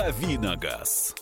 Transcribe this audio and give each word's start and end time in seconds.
«Давиногаз». 0.00 1.19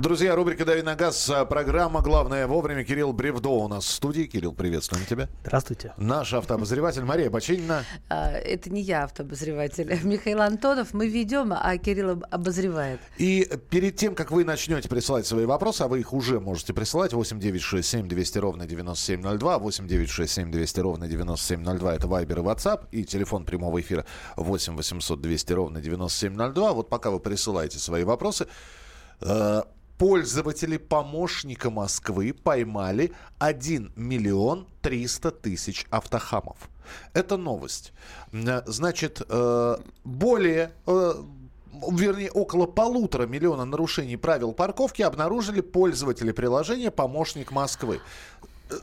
Друзья, 0.00 0.34
рубрика 0.34 0.64
«Дави 0.64 0.80
на 0.80 0.96
газ», 0.96 1.28
а, 1.28 1.44
программа 1.44 2.00
«Главное 2.00 2.46
вовремя». 2.46 2.84
Кирилл 2.84 3.12
Бревдо 3.12 3.50
у 3.50 3.68
нас 3.68 3.84
в 3.84 3.90
студии. 3.90 4.22
Кирилл, 4.22 4.54
приветствуем 4.54 5.04
тебя. 5.04 5.28
Здравствуйте. 5.42 5.92
Наш 5.98 6.32
автообозреватель 6.32 7.04
Мария 7.04 7.28
Бочинина. 7.28 7.84
А, 8.08 8.30
это 8.30 8.70
не 8.70 8.80
я 8.80 9.04
автообозреватель. 9.04 10.00
Михаил 10.02 10.40
Антонов. 10.40 10.94
Мы 10.94 11.06
ведем, 11.06 11.52
а 11.52 11.76
Кирилл 11.76 12.24
обозревает. 12.30 12.98
И 13.18 13.46
перед 13.68 13.96
тем, 13.96 14.14
как 14.14 14.30
вы 14.30 14.44
начнете 14.44 14.88
присылать 14.88 15.26
свои 15.26 15.44
вопросы, 15.44 15.82
а 15.82 15.88
вы 15.88 16.00
их 16.00 16.14
уже 16.14 16.40
можете 16.40 16.72
присылать, 16.72 17.12
8967 17.12 18.08
200 18.08 18.38
ровно 18.38 18.66
9702, 18.66 19.58
8967 19.58 20.50
200 20.50 20.80
ровно 20.80 21.08
9702, 21.08 21.94
это 21.94 22.08
Вайбер 22.08 22.38
и 22.38 22.42
WhatsApp, 22.42 22.86
и 22.90 23.04
телефон 23.04 23.44
прямого 23.44 23.78
эфира 23.78 24.06
8 24.36 24.76
800 24.76 25.20
200 25.20 25.52
ровно 25.52 25.82
9702. 25.82 26.72
Вот 26.72 26.88
пока 26.88 27.10
вы 27.10 27.20
присылаете 27.20 27.78
свои 27.78 28.04
вопросы, 28.04 28.46
э, 29.20 29.62
пользователи 30.00 30.78
помощника 30.78 31.68
Москвы 31.68 32.32
поймали 32.32 33.12
1 33.38 33.92
миллион 33.96 34.66
300 34.80 35.30
тысяч 35.30 35.86
автохамов. 35.90 36.56
Это 37.12 37.36
новость. 37.36 37.92
Э, 38.32 38.62
Значит, 38.64 39.20
э, 39.28 39.76
более... 40.04 40.72
э, 40.86 41.12
Вернее, 41.92 42.30
около 42.30 42.66
полутора 42.66 43.26
миллиона 43.26 43.64
нарушений 43.64 44.16
правил 44.16 44.52
парковки 44.52 45.02
обнаружили 45.02 45.60
пользователи 45.60 46.32
приложения 46.32 46.90
«Помощник 46.90 47.52
Москвы». 47.52 48.00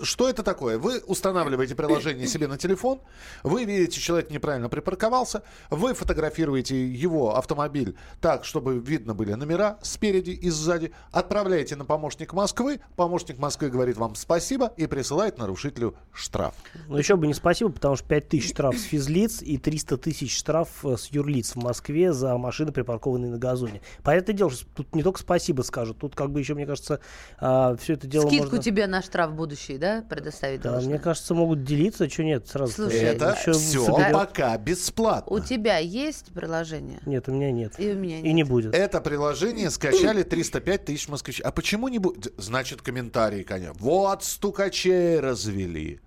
Что 0.01 0.29
это 0.29 0.43
такое? 0.43 0.77
Вы 0.77 0.99
устанавливаете 0.99 1.75
приложение 1.75 2.27
себе 2.27 2.47
на 2.47 2.57
телефон, 2.57 2.99
вы 3.43 3.65
видите, 3.65 3.99
человек 3.99 4.29
неправильно 4.29 4.69
припарковался, 4.69 5.43
вы 5.69 5.93
фотографируете 5.93 6.87
его 6.87 7.35
автомобиль 7.35 7.95
так, 8.21 8.45
чтобы 8.45 8.79
видно 8.79 9.13
были 9.13 9.33
номера 9.33 9.79
спереди 9.81 10.31
и 10.31 10.49
сзади, 10.49 10.91
отправляете 11.11 11.75
на 11.75 11.85
помощник 11.85 12.33
Москвы, 12.33 12.79
помощник 12.95 13.37
Москвы 13.37 13.69
говорит 13.69 13.97
вам 13.97 14.15
спасибо 14.15 14.73
и 14.77 14.87
присылает 14.87 15.37
нарушителю 15.37 15.95
штраф. 16.11 16.55
Ну, 16.87 16.97
еще 16.97 17.15
бы 17.15 17.27
не 17.27 17.33
спасибо, 17.33 17.71
потому 17.71 17.95
что 17.95 18.05
5 18.07 18.29
тысяч 18.29 18.49
штраф 18.49 18.77
с 18.77 18.83
физлиц 18.83 19.41
и 19.41 19.57
300 19.57 19.97
тысяч 19.97 20.37
штраф 20.37 20.85
э, 20.85 20.97
с 20.97 21.07
юрлиц 21.07 21.55
в 21.55 21.57
Москве 21.57 22.13
за 22.13 22.37
машины, 22.37 22.71
припаркованные 22.71 23.31
на 23.31 23.37
газоне. 23.37 23.81
Понятное 24.03 24.33
дело, 24.33 24.51
что 24.51 24.65
тут 24.75 24.95
не 24.95 25.03
только 25.03 25.19
спасибо 25.19 25.61
скажут, 25.61 25.97
тут 25.97 26.15
как 26.15 26.31
бы 26.31 26.39
еще, 26.39 26.53
мне 26.53 26.65
кажется, 26.65 26.99
все 27.39 27.93
это 27.93 28.07
дело 28.07 28.27
Скидку 28.27 28.45
можно... 28.45 28.63
тебе 28.63 28.87
на 28.87 29.01
штраф 29.01 29.33
будущий, 29.33 29.76
да, 29.77 30.03
предоставить 30.09 30.61
Да, 30.61 30.71
должны? 30.71 30.89
мне 30.91 30.99
кажется, 30.99 31.33
могут 31.33 31.63
делиться, 31.63 32.09
что 32.09 32.23
нет, 32.23 32.47
сразу. 32.47 32.71
Слушай, 32.73 32.99
это 32.99 33.35
Еще 33.39 33.53
все 33.53 33.85
соберет. 33.85 34.13
пока 34.13 34.57
бесплатно. 34.57 35.35
У 35.35 35.39
тебя 35.39 35.77
есть 35.77 36.27
приложение? 36.33 36.99
Нет, 37.05 37.27
у 37.29 37.31
меня 37.31 37.51
нет. 37.51 37.73
И 37.79 37.91
у 37.91 37.95
меня 37.95 38.19
И 38.19 38.23
нет. 38.23 38.33
не 38.35 38.43
будет. 38.43 38.73
Это 38.75 38.99
приложение 39.01 39.69
скачали 39.69 40.23
305 40.23 40.85
тысяч 40.85 41.07
москвичей. 41.07 41.43
А 41.43 41.51
почему 41.51 41.87
не 41.87 41.99
будет? 41.99 42.33
Значит, 42.37 42.81
комментарии, 42.81 43.43
конечно. 43.43 43.75
Вот 43.79 44.23
стукачей 44.23 45.19
развели. 45.19 45.99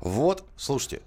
Вот, 0.00 0.44
слушайте, 0.56 1.00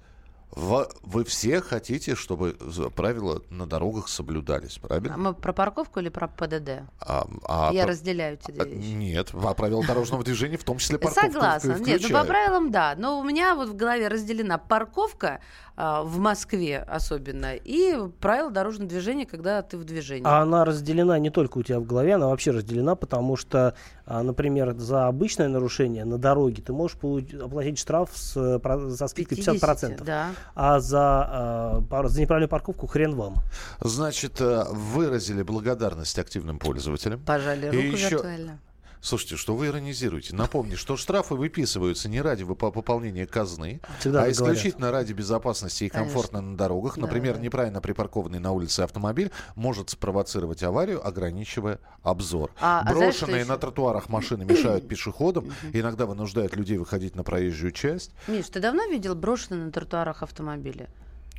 вы 0.55 1.23
все 1.23 1.61
хотите, 1.61 2.15
чтобы 2.15 2.55
правила 2.95 3.41
на 3.49 3.65
дорогах 3.65 4.09
соблюдались, 4.09 4.79
А 4.83 4.87
правильно? 4.87 5.17
Мы 5.17 5.33
про 5.33 5.53
парковку 5.53 5.99
или 5.99 6.09
про 6.09 6.27
ПДД? 6.27 6.83
А, 6.99 7.27
а 7.47 7.71
Я 7.73 7.83
по- 7.83 7.89
разделяю 7.89 8.33
эти 8.33 8.51
а, 8.51 8.63
две 8.65 8.75
вещи. 8.75 8.87
Нет, 8.89 9.29
а 9.33 9.53
правила 9.53 9.83
дорожного 9.85 10.23
движения 10.23 10.57
в 10.57 10.63
том 10.63 10.77
числе 10.77 10.97
парковку 10.97 11.31
Согласна. 11.31 11.73
Нет, 11.79 12.01
ну 12.03 12.09
по 12.09 12.25
правилам 12.25 12.71
да. 12.71 12.95
Но 12.97 13.19
у 13.19 13.23
меня 13.23 13.55
вот 13.55 13.69
в 13.69 13.75
голове 13.75 14.07
разделена 14.07 14.57
парковка 14.57 15.39
а, 15.70 15.70
в 16.03 16.17
Москве 16.19 16.79
особенно 16.79 17.55
и 17.55 17.95
правила 18.19 18.51
дорожного 18.51 18.89
движения, 18.89 19.25
когда 19.25 19.61
ты 19.61 19.77
в 19.77 19.83
движении. 19.83 20.23
А 20.27 20.41
она 20.41 20.63
разделена 20.65 21.17
не 21.19 21.29
только 21.29 21.57
у 21.57 21.63
тебя 21.63 21.79
в 21.79 21.85
голове, 21.85 22.15
она 22.15 22.27
вообще 22.27 22.51
разделена, 22.51 22.95
потому 22.95 23.35
что, 23.35 23.73
а, 24.05 24.21
например, 24.23 24.73
за 24.77 25.07
обычное 25.07 25.47
нарушение 25.47 26.05
на 26.05 26.17
дороге 26.17 26.61
ты 26.61 26.71
можешь 26.73 26.97
получ- 26.97 27.33
оплатить 27.43 27.79
штраф 27.79 28.09
с, 28.13 28.35
э, 28.37 28.89
со 28.95 29.07
скидкой 29.07 29.37
50%. 29.37 30.03
Да. 30.03 30.27
А 30.55 30.79
за, 30.79 30.99
а, 31.01 32.07
за 32.07 32.21
неправильную 32.21 32.49
парковку 32.49 32.87
хрен 32.87 33.15
вам. 33.15 33.35
Значит, 33.79 34.39
э, 34.39 34.63
выразили 34.71 35.41
благодарность 35.43 36.17
активным 36.19 36.59
пользователям. 36.59 37.19
Пожали 37.21 37.65
И 37.67 37.69
руку 37.69 37.97
еще- 37.97 38.09
виртуально. 38.09 38.59
Слушайте, 39.01 39.35
что 39.35 39.55
вы 39.55 39.67
иронизируете? 39.67 40.35
Напомню, 40.35 40.77
что 40.77 40.95
штрафы 40.95 41.33
выписываются 41.33 42.07
не 42.07 42.21
ради 42.21 42.43
пополнения 42.45 43.25
казны, 43.25 43.81
Всегда 43.99 44.21
а 44.21 44.25
так 44.27 44.35
говорят. 44.35 44.55
исключительно 44.57 44.91
ради 44.91 45.13
безопасности 45.13 45.85
и 45.85 45.89
Конечно. 45.89 46.13
комфорта 46.13 46.41
на 46.41 46.55
дорогах. 46.55 46.97
Например, 46.97 47.35
да. 47.35 47.41
неправильно 47.41 47.81
припаркованный 47.81 48.37
на 48.39 48.51
улице 48.51 48.81
автомобиль 48.81 49.31
может 49.55 49.89
спровоцировать 49.89 50.61
аварию, 50.61 51.05
ограничивая 51.05 51.79
обзор. 52.03 52.51
А- 52.61 52.81
а 52.85 52.93
знаешь, 52.93 53.19
Брошенные 53.19 53.45
на 53.45 53.57
тротуарах 53.57 54.07
машины 54.07 54.45
мешают 54.45 54.87
пешеходам, 54.87 55.51
иногда 55.73 56.05
вынуждают 56.05 56.55
людей 56.55 56.77
выходить 56.77 57.15
на 57.15 57.23
проезжую 57.23 57.71
часть. 57.71 58.11
Миш, 58.27 58.49
ты 58.49 58.59
давно 58.59 58.85
видел 58.85 59.15
брошенные 59.15 59.65
на 59.65 59.71
тротуарах 59.71 60.21
автомобили? 60.21 60.87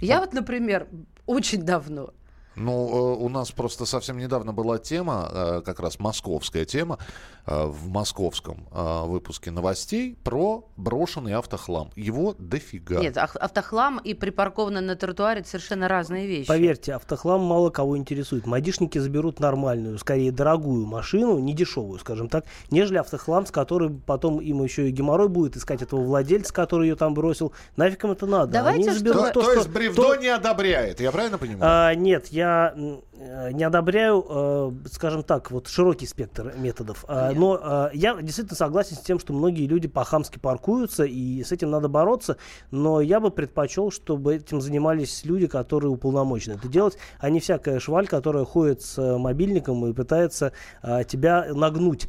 Я 0.01 0.19
вот, 0.19 0.33
например, 0.33 0.89
очень 1.27 1.63
давно. 1.63 2.13
Ну, 2.57 2.73
э, 2.73 3.25
у 3.25 3.29
нас 3.29 3.51
просто 3.51 3.87
совсем 3.87 4.19
недавно 4.19 4.53
была 4.53 4.79
тема, 4.79 5.29
э, 5.33 5.63
как 5.65 5.81
раз 5.81 5.99
московская 5.99 6.65
тема, 6.65 6.99
э, 7.47 7.65
в 7.67 7.89
московском 7.89 8.67
выпуске 8.73 9.51
новостей 9.51 10.17
про 10.23 10.65
брошенный 10.77 11.35
автохлам. 11.35 11.91
Его 11.97 12.35
дофига. 12.39 13.01
Нет, 13.01 13.17
автохлам 13.17 13.99
и 13.99 14.15
припаркованный 14.15 14.81
на 14.81 14.97
тротуаре 14.97 15.41
это 15.41 15.49
совершенно 15.49 15.89
разные 15.89 16.27
вещи. 16.27 16.47
Поверьте, 16.49 16.95
автохлам 16.95 17.43
мало 17.43 17.71
кого 17.71 17.97
интересует. 17.97 18.47
Майдишники 18.47 18.99
заберут 18.99 19.41
нормальную, 19.41 19.99
скорее 19.99 20.31
дорогую 20.33 20.87
машину, 20.87 21.39
не 21.39 21.55
дешевую, 21.55 21.99
скажем 21.99 22.29
так, 22.29 22.45
нежели 22.71 22.99
автохлам, 22.99 23.47
с 23.47 23.51
которой 23.51 23.91
потом 23.91 24.41
им 24.41 24.63
еще 24.63 24.89
и 24.89 24.93
геморрой 24.93 25.29
будет 25.29 25.57
искать 25.57 25.83
этого 25.83 26.03
владельца, 26.03 26.53
который 26.53 26.89
ее 26.89 26.97
там 26.97 27.15
бросил. 27.15 27.53
Нафиг 27.77 28.05
им 28.05 28.13
это 28.13 28.27
надо? 28.27 28.53
Давайте, 28.53 28.81
Они 28.83 28.91
что 28.91 28.99
заберут 28.99 29.17
То, 29.17 29.33
то, 29.33 29.33
то 29.33 29.43
что- 29.43 29.53
есть 29.55 29.69
Бревдо 29.71 30.03
то- 30.03 30.17
не 30.17 30.29
одобряет, 30.29 31.01
я 31.01 31.11
правильно 31.13 31.39
понимаю? 31.39 31.61
А, 31.63 31.95
нет, 31.95 32.29
я 32.29 32.42
м, 32.43 33.03
э, 33.12 33.12
не 33.53 33.65
одобряю, 33.65 34.25
э, 34.29 34.73
скажем 34.91 35.23
так, 35.23 35.51
вот 35.51 35.69
широкий 35.69 36.07
спектр 36.07 36.55
методов. 36.57 37.05
А, 37.09 37.29
Понятно. 37.29 37.41
но 37.41 37.61
а, 37.63 37.91
я 37.95 38.15
действительно 38.21 38.57
согласен 38.57 38.97
с 38.97 39.01
тем, 39.01 39.19
что 39.19 39.33
многие 39.33 39.67
люди 39.67 39.89
по-хамски 39.89 40.39
паркуются, 40.39 41.05
и 41.05 41.43
с 41.43 41.53
этим 41.53 41.71
надо 41.71 41.89
бороться. 41.89 42.37
Но 42.71 43.01
я 43.01 43.21
бы 43.21 43.31
предпочел, 43.31 43.91
чтобы 43.91 44.37
этим 44.37 44.61
занимались 44.61 45.25
люди, 45.25 45.47
которые 45.47 45.91
уполномочены 45.91 46.55
это 46.55 46.69
делать, 46.69 46.99
а 47.19 47.31
не 47.31 47.41
всякая 47.41 47.81
шваль, 47.81 48.07
которая 48.07 48.45
ходит 48.45 48.83
с 48.83 48.99
э, 48.99 49.19
мобильником 49.19 49.87
и 49.87 49.93
пытается 49.93 50.53
а, 50.83 51.05
тебя 51.05 51.47
нагнуть. 51.53 52.09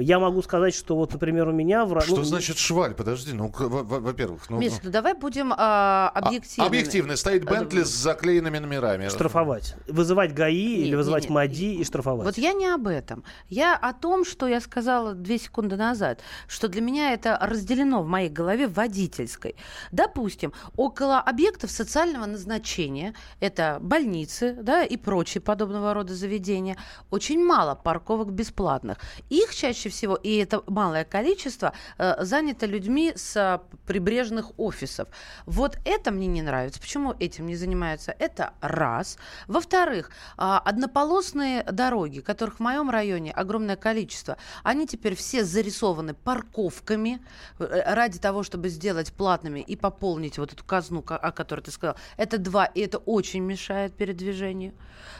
Я 0.00 0.18
могу 0.18 0.42
сказать, 0.42 0.74
что 0.74 0.96
вот, 0.96 1.12
например, 1.12 1.48
у 1.48 1.52
меня... 1.52 1.84
В... 1.84 2.00
Что 2.00 2.16
ну, 2.16 2.22
значит 2.22 2.58
шваль? 2.58 2.94
Подожди, 2.94 3.32
ну, 3.32 3.52
во-первых, 3.56 4.48
ну, 4.50 4.58
Миш, 4.58 4.72
ну 4.82 4.90
давай 4.90 5.14
будем 5.14 5.52
а, 5.56 6.10
объективны. 6.14 6.66
объективно. 6.66 7.16
Стоит 7.16 7.46
А, 7.46 7.50
Бентли 7.50 7.82
с 7.82 7.88
заклеенными 7.88 8.58
номерами. 8.58 9.08
Штрафовать. 9.08 9.74
Вызывать 9.88 10.34
ГАИ 10.34 10.49
Не, 10.56 10.76
или 10.82 10.90
не, 10.90 10.96
вызывать 10.96 11.28
не. 11.28 11.34
МАДИ 11.34 11.74
и 11.80 11.84
штрафовать. 11.84 12.24
Вот 12.24 12.38
я 12.38 12.52
не 12.52 12.66
об 12.66 12.86
этом. 12.86 13.24
Я 13.48 13.76
о 13.76 13.92
том, 13.92 14.24
что 14.24 14.46
я 14.46 14.60
сказала 14.60 15.14
две 15.14 15.38
секунды 15.38 15.76
назад, 15.76 16.20
что 16.46 16.68
для 16.68 16.80
меня 16.80 17.12
это 17.12 17.38
разделено 17.40 18.02
в 18.02 18.06
моей 18.06 18.28
голове 18.28 18.66
водительской. 18.66 19.56
Допустим, 19.92 20.52
около 20.76 21.20
объектов 21.20 21.70
социального 21.70 22.26
назначения, 22.26 23.14
это 23.40 23.78
больницы 23.80 24.56
да, 24.60 24.84
и 24.84 24.96
прочие 24.96 25.40
подобного 25.40 25.94
рода 25.94 26.14
заведения, 26.14 26.76
очень 27.10 27.44
мало 27.44 27.74
парковок 27.74 28.32
бесплатных. 28.32 28.98
Их 29.28 29.54
чаще 29.54 29.88
всего, 29.88 30.14
и 30.16 30.36
это 30.36 30.62
малое 30.66 31.04
количество, 31.04 31.72
э, 31.98 32.24
занято 32.24 32.66
людьми 32.66 33.12
с 33.14 33.36
а, 33.36 33.62
прибрежных 33.86 34.52
офисов. 34.58 35.08
Вот 35.46 35.78
это 35.84 36.10
мне 36.10 36.26
не 36.26 36.42
нравится. 36.42 36.80
Почему 36.80 37.14
этим 37.18 37.46
не 37.46 37.56
занимаются? 37.56 38.14
Это 38.18 38.52
раз. 38.60 39.18
Во-вторых, 39.46 40.10
однополосные 40.40 41.62
дороги, 41.64 42.20
которых 42.20 42.56
в 42.56 42.60
моем 42.60 42.90
районе 42.90 43.32
огромное 43.32 43.76
количество, 43.76 44.36
они 44.62 44.86
теперь 44.86 45.14
все 45.14 45.44
зарисованы 45.44 46.14
парковками 46.14 47.20
э, 47.58 47.94
ради 47.94 48.18
того, 48.18 48.42
чтобы 48.42 48.68
сделать 48.68 49.12
платными 49.12 49.60
и 49.60 49.76
пополнить 49.76 50.38
вот 50.38 50.52
эту 50.52 50.64
казну, 50.64 51.04
о 51.06 51.32
которой 51.32 51.60
ты 51.60 51.70
сказал. 51.70 51.96
Это 52.16 52.38
два, 52.38 52.64
и 52.64 52.80
это 52.80 52.98
очень 52.98 53.42
мешает 53.42 53.94
передвижению. 53.94 54.72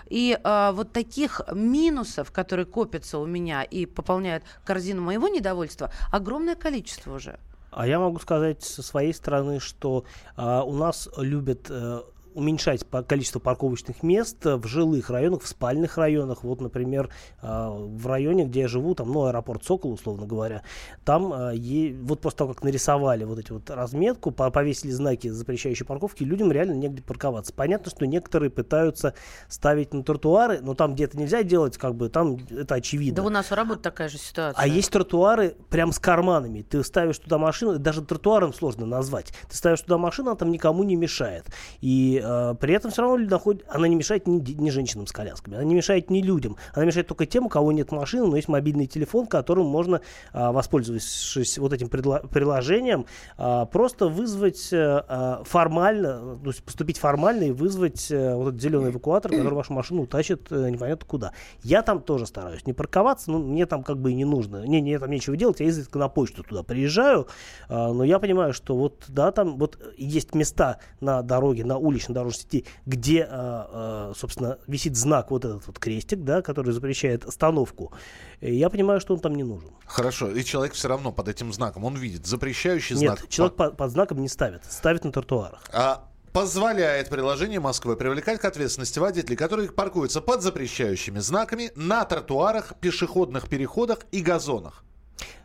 И 0.08 0.38
а, 0.42 0.72
вот 0.72 0.92
таких 0.92 1.40
минусов, 1.52 2.32
которые 2.32 2.66
копятся 2.66 3.18
у 3.18 3.26
меня 3.26 3.62
и 3.62 3.86
пополняют 3.86 4.44
корзину 4.64 5.02
моего 5.02 5.28
недовольства, 5.28 5.92
огромное 6.10 6.56
количество 6.56 7.14
уже. 7.14 7.38
А 7.70 7.86
я 7.86 8.00
могу 8.00 8.18
сказать 8.18 8.62
со 8.62 8.82
своей 8.82 9.14
стороны, 9.14 9.60
что 9.60 10.04
а, 10.36 10.62
у 10.64 10.74
нас 10.74 11.08
любят 11.16 11.66
э, 11.70 12.00
уменьшать 12.34 12.84
количество 13.06 13.38
парковочных 13.38 14.02
мест 14.02 14.44
в 14.44 14.66
жилых 14.66 15.10
районах, 15.10 15.42
в 15.42 15.48
спальных 15.48 15.98
районах. 15.98 16.44
Вот, 16.44 16.60
например, 16.60 17.10
в 17.42 18.06
районе, 18.06 18.44
где 18.44 18.60
я 18.60 18.68
живу, 18.68 18.94
там, 18.94 19.12
ну, 19.12 19.26
аэропорт 19.26 19.64
Сокол, 19.64 19.92
условно 19.92 20.26
говоря, 20.26 20.62
там 21.04 21.30
вот 21.30 22.20
после 22.20 22.36
того, 22.36 22.54
как 22.54 22.62
нарисовали 22.64 23.24
вот 23.24 23.38
эти 23.38 23.52
вот 23.52 23.68
разметку, 23.70 24.30
повесили 24.30 24.90
знаки 24.90 25.28
запрещающие 25.28 25.86
парковки, 25.86 26.24
людям 26.24 26.52
реально 26.52 26.72
негде 26.72 27.02
парковаться. 27.02 27.52
Понятно, 27.52 27.90
что 27.90 28.06
некоторые 28.06 28.50
пытаются 28.50 29.14
ставить 29.48 29.94
на 29.94 30.02
тротуары, 30.02 30.60
но 30.60 30.74
там, 30.74 30.94
где 30.94 31.04
это 31.04 31.18
нельзя 31.18 31.42
делать, 31.42 31.78
как 31.78 31.94
бы 31.94 32.08
там 32.08 32.38
это 32.50 32.76
очевидно. 32.76 33.16
Да 33.16 33.22
у 33.22 33.30
нас 33.30 33.50
у 33.52 33.54
работы 33.54 33.80
такая 33.80 34.08
же 34.08 34.18
ситуация. 34.18 34.60
А 34.60 34.66
есть 34.66 34.90
тротуары 34.90 35.56
прям 35.68 35.92
с 35.92 35.98
карманами. 35.98 36.62
Ты 36.62 36.82
ставишь 36.84 37.18
туда 37.18 37.38
машину, 37.38 37.78
даже 37.78 38.02
тротуаром 38.02 38.52
сложно 38.52 38.86
назвать. 38.86 39.32
Ты 39.48 39.56
ставишь 39.56 39.80
туда 39.80 39.98
машину, 39.98 40.30
она 40.30 40.36
там 40.36 40.50
никому 40.50 40.84
не 40.84 40.96
мешает. 40.96 41.46
И 41.80 42.19
э, 42.22 42.54
при 42.60 42.74
этом 42.74 42.90
все 42.90 43.02
равно 43.02 43.18
находят, 43.18 43.64
она 43.68 43.88
не 43.88 43.96
мешает 43.96 44.26
ни, 44.26 44.38
ни 44.38 44.70
женщинам 44.70 45.06
с 45.06 45.12
колясками, 45.12 45.56
она 45.56 45.64
не 45.64 45.74
мешает 45.74 46.10
ни 46.10 46.22
людям. 46.22 46.56
Она 46.74 46.84
мешает 46.84 47.06
только 47.06 47.26
тем, 47.26 47.46
у 47.46 47.48
кого 47.48 47.72
нет 47.72 47.92
машины, 47.92 48.26
но 48.26 48.36
есть 48.36 48.48
мобильный 48.48 48.86
телефон, 48.86 49.26
которым 49.26 49.66
можно, 49.66 50.00
э, 50.32 50.50
воспользовавшись 50.50 51.58
вот 51.58 51.72
этим 51.72 51.88
приложением, 51.88 53.06
э, 53.38 53.66
просто 53.70 54.08
вызвать 54.08 54.68
э, 54.72 55.38
формально, 55.44 56.38
то 56.42 56.50
есть 56.50 56.62
поступить 56.62 56.98
формально 56.98 57.44
и 57.44 57.50
вызвать 57.50 58.10
э, 58.10 58.34
вот 58.34 58.48
этот 58.48 58.60
зеленый 58.60 58.90
эвакуатор, 58.90 59.30
который 59.30 59.54
вашу 59.54 59.72
машину 59.72 60.02
утащит 60.02 60.50
э, 60.50 60.70
непонятно 60.70 61.06
куда. 61.06 61.32
Я 61.62 61.82
там 61.82 62.00
тоже 62.00 62.26
стараюсь 62.26 62.66
не 62.66 62.72
парковаться, 62.72 63.30
ну, 63.30 63.38
мне 63.38 63.66
там 63.66 63.82
как 63.82 63.98
бы 63.98 64.12
и 64.12 64.14
не 64.14 64.24
нужно. 64.24 64.60
Мне, 64.60 64.80
мне 64.80 64.98
там 64.98 65.10
нечего 65.10 65.36
делать, 65.36 65.60
я 65.60 65.66
изредка 65.66 65.98
на 65.98 66.08
почту 66.08 66.42
туда 66.42 66.62
приезжаю, 66.62 67.26
э, 67.68 67.74
но 67.74 68.04
я 68.04 68.18
понимаю, 68.18 68.52
что 68.52 68.76
вот, 68.76 69.04
да, 69.08 69.32
там 69.32 69.58
вот 69.58 69.78
есть 69.96 70.34
места 70.34 70.78
на 71.00 71.22
дороге, 71.22 71.64
на 71.64 71.78
уличной 71.78 72.09
дорожной 72.12 72.40
сети, 72.42 72.66
где, 72.86 73.20
э, 73.20 73.26
э, 73.30 74.12
собственно, 74.16 74.58
висит 74.66 74.96
знак, 74.96 75.30
вот 75.30 75.44
этот 75.44 75.66
вот 75.66 75.78
крестик, 75.78 76.20
да, 76.24 76.42
который 76.42 76.72
запрещает 76.72 77.24
остановку. 77.24 77.92
Я 78.40 78.70
понимаю, 78.70 79.00
что 79.00 79.14
он 79.14 79.20
там 79.20 79.34
не 79.34 79.42
нужен. 79.42 79.70
Хорошо, 79.86 80.30
и 80.30 80.44
человек 80.44 80.74
все 80.74 80.88
равно 80.88 81.12
под 81.12 81.28
этим 81.28 81.52
знаком, 81.52 81.84
он 81.84 81.96
видит 81.96 82.26
запрещающий 82.26 82.96
Нет, 82.96 83.18
знак. 83.18 83.28
человек 83.28 83.56
под, 83.56 83.76
под 83.76 83.90
знаком 83.90 84.18
не 84.18 84.28
ставит, 84.28 84.64
ставит 84.64 85.04
на 85.04 85.12
тротуарах. 85.12 85.62
А 85.72 86.08
позволяет 86.32 87.08
приложение 87.08 87.60
Москвы 87.60 87.96
привлекать 87.96 88.40
к 88.40 88.44
ответственности 88.44 88.98
водителей, 88.98 89.36
которые 89.36 89.70
паркуются 89.70 90.20
под 90.20 90.42
запрещающими 90.42 91.18
знаками 91.18 91.72
на 91.74 92.04
тротуарах, 92.04 92.74
пешеходных 92.80 93.48
переходах 93.48 94.00
и 94.12 94.20
газонах. 94.20 94.84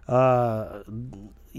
А, 0.07 0.83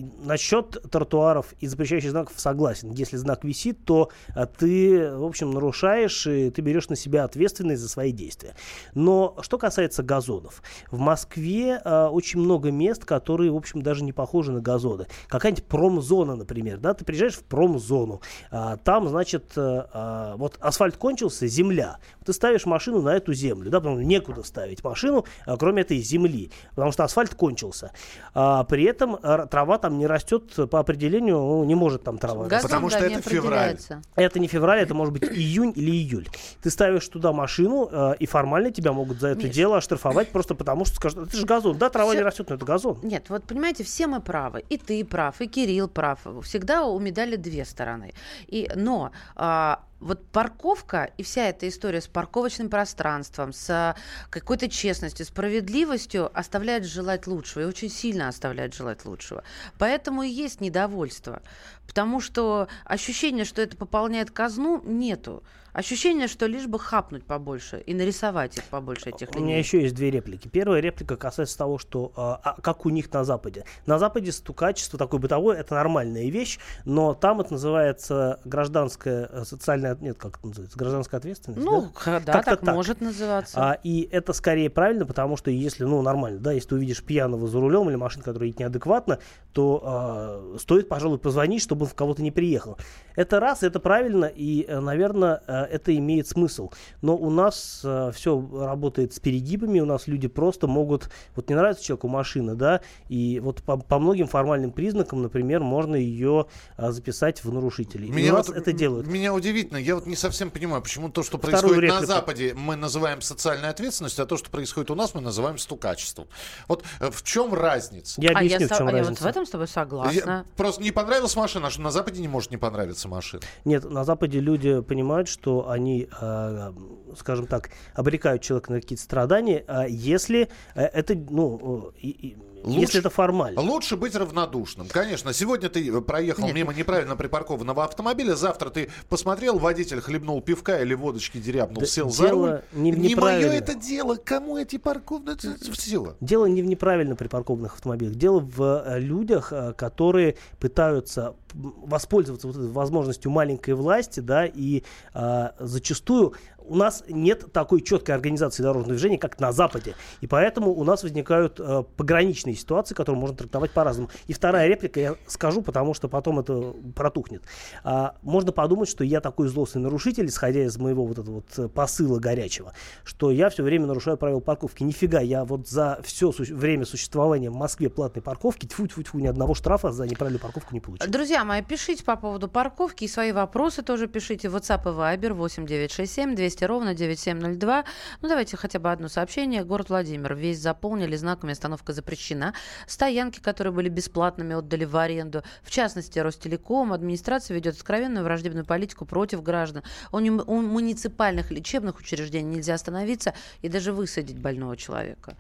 насчет 0.03 0.83
тротуаров 0.91 1.55
и 1.61 1.67
запрещающих 1.67 2.11
знаков 2.11 2.35
согласен. 2.37 2.91
Если 2.93 3.17
знак 3.17 3.45
висит, 3.45 3.85
то 3.85 4.11
а, 4.35 4.47
ты, 4.47 5.11
в 5.13 5.25
общем, 5.25 5.51
нарушаешь, 5.51 6.27
и 6.27 6.51
ты 6.51 6.63
берешь 6.63 6.89
на 6.89 6.97
себя 6.97 7.25
ответственность 7.25 7.83
за 7.83 7.89
свои 7.89 8.13
действия. 8.13 8.55
Но 8.95 9.37
что 9.41 9.59
касается 9.59 10.03
газонов. 10.03 10.63
В 10.91 10.99
Москве 10.99 11.81
а, 11.85 12.09
очень 12.11 12.41
много 12.41 12.71
мест, 12.71 13.05
которые, 13.05 13.51
в 13.51 13.57
общем, 13.57 13.83
даже 13.83 14.05
не 14.05 14.13
похожи 14.13 14.53
на 14.53 14.61
газоны. 14.61 15.07
Какая-нибудь 15.29 15.65
промзона, 15.65 16.37
например. 16.37 16.79
Да? 16.79 16.95
Ты 16.95 17.05
приезжаешь 17.05 17.35
в 17.35 17.45
промзону. 17.45 18.21
А, 18.51 18.77
там, 18.77 19.09
значит, 19.09 19.53
а 19.57 20.37
вот 20.37 20.59
асфальт 20.61 20.97
кончился, 20.97 21.47
земля. 21.47 21.99
Ты 22.25 22.33
ставишь 22.33 22.67
машину 22.67 23.03
на 23.03 23.17
эту 23.17 23.33
землю. 23.33 23.71
Да? 23.71 23.81
Потому 23.81 23.97
что 23.97 24.05
некуда 24.05 24.43
ставить 24.43 24.83
машину, 24.85 25.25
а, 25.47 25.57
кроме 25.57 25.83
этой 25.83 25.99
земли. 25.99 26.51
Потому 26.71 26.93
что 26.93 27.05
асфальт 27.05 27.35
кончился. 27.35 27.93
А, 28.35 28.65
при 28.65 28.85
этом 28.85 29.19
а, 29.23 29.47
трава 29.47 29.79
там 29.87 29.99
не 29.99 30.07
растет 30.07 30.53
по 30.71 30.81
определению, 30.81 31.37
ну, 31.37 31.65
не 31.65 31.77
может 31.77 32.03
там 32.03 32.19
трава. 32.19 32.47
Газон, 32.47 32.69
Потому 32.69 32.91
да, 32.91 32.99
что 32.99 33.07
это 33.07 33.31
февраль. 33.31 33.79
Это 34.17 34.39
не 34.41 34.49
февраль, 34.49 34.81
это 34.81 34.95
может 34.95 35.13
быть 35.13 35.23
июнь 35.23 35.73
или 35.77 35.93
июль. 35.93 36.29
Ты 36.61 36.71
ставишь 36.71 37.09
туда 37.09 37.33
машину, 37.33 37.89
э, 37.91 38.15
и 38.19 38.27
формально 38.27 38.73
тебя 38.73 38.93
могут 38.93 39.21
за 39.21 39.29
это 39.29 39.47
Миш. 39.47 39.55
дело 39.55 39.77
оштрафовать 39.77 40.31
просто 40.31 40.55
потому, 40.57 40.85
что 40.85 40.97
скажут, 40.97 41.29
это 41.29 41.37
же 41.37 41.47
газон. 41.47 41.79
Да, 41.79 41.89
трава 41.89 42.11
Всё- 42.11 42.19
не 42.19 42.25
растет, 42.25 42.49
но 42.51 42.57
это 42.57 42.65
газон. 42.65 42.99
Нет, 43.03 43.27
вот 43.29 43.45
понимаете, 43.45 43.85
все 43.85 44.09
мы 44.09 44.21
правы. 44.21 44.65
И 44.69 44.77
ты 44.77 45.05
прав, 45.05 45.41
и 45.41 45.47
Кирилл 45.47 45.89
прав. 45.89 46.19
Всегда 46.43 46.85
у 46.85 46.99
медали 46.99 47.37
две 47.37 47.65
стороны. 47.65 48.13
И, 48.49 48.69
но 48.75 49.13
а, 49.37 49.81
вот 50.01 50.27
парковка 50.27 51.11
и 51.17 51.23
вся 51.23 51.49
эта 51.49 51.69
история 51.69 52.01
с 52.01 52.07
парковочным 52.07 52.69
пространством, 52.69 53.53
с 53.53 53.71
а, 53.71 53.97
какой-то 54.31 54.69
честностью, 54.69 55.25
справедливостью 55.25 56.31
оставляет 56.39 56.85
желать 56.85 57.27
лучшего. 57.27 57.63
И 57.63 57.67
очень 57.67 57.91
сильно 57.91 58.29
оставляет 58.29 58.75
желать 58.75 59.05
лучшего. 59.05 59.43
Поэтому 59.79 60.23
и 60.23 60.29
есть 60.29 60.61
недовольство. 60.61 61.43
Потому 61.87 62.21
что 62.21 62.69
ощущение, 62.85 63.45
что 63.45 63.63
это 63.63 63.77
пополняет 63.77 64.31
казну, 64.31 64.83
нету. 64.85 65.43
Ощущение, 65.77 66.27
что 66.27 66.47
лишь 66.47 66.67
бы 66.67 66.79
хапнуть 66.79 67.27
побольше 67.27 67.83
и 67.85 67.93
нарисовать 67.93 68.57
их 68.57 68.65
побольше, 68.65 69.11
этих 69.11 69.29
У 69.37 69.41
меня 69.41 69.59
еще 69.59 69.83
есть 69.83 69.95
две 69.95 70.11
реплики. 70.11 70.49
Первая 70.49 70.81
реплика 70.81 71.19
касается 71.19 71.59
того, 71.59 71.77
что 71.77 72.13
а, 72.17 72.41
а, 72.43 72.61
как 72.63 72.87
у 72.87 72.89
них 72.89 73.13
на 73.13 73.25
Западе. 73.25 73.67
На 73.85 73.99
Западе 73.99 74.33
стукачество 74.33 74.99
такое 74.99 75.21
бытовое, 75.21 75.59
это 75.59 75.75
нормальная 75.75 76.31
вещь, 76.31 76.59
но 76.87 77.13
там 77.13 77.43
это 77.43 77.53
называется 77.53 78.41
гражданская 78.47 79.29
э, 79.31 79.45
социальная, 79.45 79.95
нет, 80.01 80.17
как 80.17 80.39
это 80.39 80.47
называется, 80.47 80.79
гражданская 80.79 81.19
ответственность. 81.19 81.63
Ну, 81.63 81.93
да? 82.07 82.21
да, 82.21 82.33
так, 82.43 82.61
так. 82.63 82.75
может 82.75 83.03
называться. 83.03 83.59
А, 83.61 83.79
и 83.85 84.09
это 84.11 84.33
скорее 84.33 84.71
правильно, 84.71 85.05
потому 85.05 85.37
что 85.37 85.51
если, 85.51 85.85
ну, 85.85 86.01
нормально, 86.01 86.39
да, 86.39 86.53
если 86.53 86.71
ты 86.71 86.75
увидишь 86.77 87.03
пьяного 87.03 87.47
за 87.49 87.61
рулем 87.61 87.91
или 87.91 87.97
машину, 87.97 88.25
которая 88.25 88.47
едет 88.47 88.61
неадекватно, 88.61 89.19
то 89.53 89.83
а, 89.85 90.57
стоит, 90.59 90.89
пожалуй, 90.89 91.19
позвонить, 91.19 91.61
чтобы 91.61 91.76
он 91.85 91.89
в 91.89 91.95
кого-то 91.95 92.23
не 92.23 92.31
приехал. 92.31 92.79
Это 93.15 93.41
раз, 93.41 93.63
это 93.63 93.81
правильно, 93.81 94.27
и, 94.27 94.65
э, 94.69 94.81
наверное, 94.81 95.43
э, 95.47 95.53
это 95.65 95.97
имеет 95.97 96.29
смысл. 96.29 96.71
Но 97.03 97.17
у 97.17 97.31
нас 97.31 97.85
все 98.15 98.49
работает 98.53 99.15
с 99.15 99.21
перегибами, 99.21 99.81
у 99.81 99.87
нас 99.87 100.07
люди 100.07 100.29
просто 100.29 100.67
могут, 100.67 101.11
вот 101.35 101.49
не 101.49 101.55
нравится 101.55 101.83
человеку 101.85 102.09
машина, 102.09 102.55
да, 102.55 102.81
и 103.09 103.41
вот 103.41 103.63
по, 103.63 103.77
по 103.77 103.99
многим 103.99 104.27
формальным 104.27 104.71
признакам, 104.73 105.23
например, 105.23 105.61
можно 105.61 105.97
ее 105.97 106.47
записать 106.77 107.43
в 107.45 107.53
нарушителей. 107.53 108.09
И 108.09 108.31
у 108.31 108.35
нас 108.35 108.49
вот- 108.49 108.57
это 108.57 108.73
делают. 108.73 109.07
Меня 109.07 109.33
удивительно, 109.35 109.79
я 109.79 109.95
вот 109.95 110.07
не 110.07 110.17
совсем 110.17 110.51
понимаю, 110.51 110.83
почему 110.83 111.09
то, 111.09 111.23
что 111.23 111.39
Вторую 111.39 111.53
происходит 111.61 111.77
на 111.79 111.87
реплику. 111.87 112.07
Западе, 112.07 112.55
мы 112.55 112.77
называем 112.77 113.21
социальной 113.23 113.69
ответственностью, 113.71 114.25
а 114.25 114.27
то, 114.27 114.37
что 114.37 114.51
происходит 114.51 114.91
у 114.91 114.95
нас, 114.95 115.15
мы 115.15 115.21
называем 115.21 115.59
стукачеством. 115.59 116.27
Вот 116.69 116.85
э, 117.01 117.11
в 117.11 117.23
чем 117.23 117.55
разница? 117.55 118.21
Я 118.21 118.31
а 118.31 118.33
я, 118.43 118.57
объясню, 118.57 118.67
в 118.67 118.69
со- 118.71 118.77
чем 118.77 118.89
а 118.89 118.91
я 118.91 118.97
вот 118.99 119.03
разница. 119.09 119.25
в 119.25 119.27
этом 119.27 119.47
с 119.47 119.51
тобой 119.51 119.69
согласна. 119.69 120.13
Я- 120.15 120.45
просто 120.57 120.83
не 120.83 120.91
понравилась 120.91 121.35
машина, 121.37 121.66
а 121.67 121.71
что 121.71 121.83
на 121.83 121.91
Западе 121.91 122.21
не 122.21 122.29
может 122.29 122.51
не 122.51 122.57
понравиться 122.57 123.09
машина. 123.09 123.43
Нет, 123.65 123.89
на 123.91 124.05
Западе 124.05 124.39
люди 124.41 124.81
понимают, 124.83 125.29
что 125.29 125.69
они, 125.69 126.09
э, 126.21 126.73
скажем 127.17 127.47
так, 127.47 127.71
обрекают 127.95 128.43
человека 128.43 128.73
на 128.73 128.81
какие-то 128.81 129.03
страдания, 129.03 129.65
а 129.67 129.87
если 129.87 130.49
э, 130.75 130.83
это, 130.85 131.15
ну, 131.15 131.91
э, 131.95 131.99
и- 131.99 132.11
и- 132.29 132.37
Лучше- 132.67 132.81
если 132.81 133.01
это 133.01 133.11
формально. 133.11 133.61
Лучше 133.61 133.97
быть 133.97 134.15
равнодушным. 134.15 134.89
Конечно, 134.89 135.33
сегодня 135.33 135.69
ты 135.69 135.89
э, 135.89 136.01
проехал 136.01 136.47
Нет. 136.47 136.55
мимо 136.55 136.75
неправильно 136.75 137.17
припаркованного 137.17 137.85
автомобиля, 137.85 138.35
завтра 138.35 138.71
ты 138.71 138.91
посмотрел, 139.09 139.59
водитель 139.59 140.01
хлебнул 140.01 140.41
пивка 140.41 140.81
или 140.83 140.95
водочки 140.95 141.39
дерябнул, 141.39 141.81
Да 141.81 141.87
сел 141.87 142.11
за 142.11 142.31
руль. 142.31 142.63
не 142.73 142.93
в 143.15 143.19
мое 143.19 143.53
это 143.53 143.75
дело, 143.75 144.17
кому 144.17 144.59
эти 144.59 144.79
парковные... 144.79 145.37
Все. 145.73 146.17
Дело 146.21 146.47
не 146.47 146.63
в 146.63 146.67
неправильно 146.67 147.15
припаркованных 147.15 147.75
автомобилях, 147.75 148.15
дело 148.17 148.41
в 148.41 148.61
э, 148.85 148.99
людях, 148.99 149.53
э, 149.53 149.73
которые 149.75 150.37
пытаются 150.59 151.37
воспользоваться 151.55 152.47
вот 152.49 152.57
этой 152.57 152.69
возможностью 152.69 153.31
маленькой 153.31 153.75
власти, 153.75 154.21
да, 154.21 154.45
и 154.45 154.83
э, 155.15 155.49
зачастую 155.59 156.35
у 156.69 156.77
нас 156.77 157.05
нет 157.09 157.53
такой 157.53 157.81
четкой 157.81 158.15
организации 158.15 158.63
дорожного 158.63 158.95
движения, 158.95 159.19
как 159.19 159.39
на 159.41 159.53
Западе. 159.53 159.95
И 160.21 160.27
поэтому 160.27 160.73
у 160.73 160.85
нас 160.85 161.03
возникают 161.03 161.61
э, 161.61 161.85
пограничные 161.97 162.55
ситуации, 162.55 162.95
которые 162.95 163.21
можно 163.21 163.37
трактовать 163.37 163.71
по-разному. 163.71 164.11
И 164.27 164.33
вторая 164.33 164.69
реплика 164.69 165.01
я 165.01 165.15
скажу, 165.27 165.63
потому 165.63 165.95
что 165.95 166.09
потом 166.09 166.41
это 166.41 166.75
протухнет. 166.95 167.43
А, 167.85 168.17
можно 168.23 168.53
подумать, 168.53 168.89
что 168.89 169.05
я 169.05 169.21
такой 169.21 169.49
злостный 169.49 169.83
нарушитель, 169.83 170.27
исходя 170.27 170.65
из 170.65 170.77
моего 170.79 171.05
вот 171.07 171.19
этого 171.19 171.37
вот 171.37 171.59
э, 171.59 171.69
посыла 171.69 172.19
горячего, 172.19 172.73
что 173.05 173.31
я 173.31 173.49
все 173.51 173.63
время 173.63 173.87
нарушаю 173.87 174.17
правила 174.17 174.41
парковки. 174.41 174.83
Нифига, 174.83 175.21
я 175.21 175.45
вот 175.45 175.69
за 175.69 176.01
все 176.03 176.33
время 176.37 176.85
существования 176.85 177.51
в 177.51 177.55
Москве 177.55 177.89
платной 177.89 178.23
парковки, 178.23 178.67
тьфу 178.67 178.87
тьфу 178.87 179.03
тьфу 179.03 179.19
ни 179.19 179.27
одного 179.27 179.55
штрафа 179.55 179.93
за 179.93 180.07
неправильную 180.07 180.41
парковку 180.41 180.75
не 180.75 180.81
получил. 180.81 181.11
Друзья 181.11 181.45
мои, 181.45 181.63
пишите 181.63 182.05
по 182.05 182.17
поводу 182.17 182.49
парковки 182.49 183.05
и 183.05 183.09
свои 183.09 183.33
вопросы 183.33 183.83
тоже 183.83 184.07
пишите. 184.07 184.49
WhatsApp 184.49 184.83
и 184.83 184.95
Viber 184.97 185.33
8967 185.35 186.35
200 186.35 186.56
ровно 186.65 186.95
9702. 186.95 187.85
Ну, 188.23 188.29
давайте 188.29 188.57
хотя 188.57 188.79
бы 188.79 188.91
одно 188.91 189.09
сообщение. 189.09 189.65
Город 189.65 189.91
Владимир. 189.91 190.35
Весь 190.35 190.59
заполнили 190.59 191.17
знаками 191.17 191.53
«Остановка 191.53 191.93
запрещена». 191.93 192.55
Стоянки, 192.87 193.41
которые 193.41 193.73
были 193.73 193.89
бесплатными, 193.89 194.55
отдали 194.55 194.85
в 194.85 194.97
аренду. 194.97 195.43
В 195.63 195.71
частности, 195.71 196.19
Ростелеком. 196.19 196.93
Администрация 196.93 197.55
ведет 197.55 197.75
откровенную 197.75 198.25
враждебную 198.25 198.65
политику 198.65 199.05
против 199.05 199.43
граждан. 199.43 199.83
У, 200.13 200.19
у 200.19 200.61
муниципальных 200.63 201.51
лечебных 201.51 201.99
учреждений 201.99 202.57
нельзя 202.57 202.75
остановиться 202.75 203.35
и 203.63 203.69
даже 203.69 203.93
высадить 203.93 204.39
больного 204.39 204.77
человека. 204.77 205.37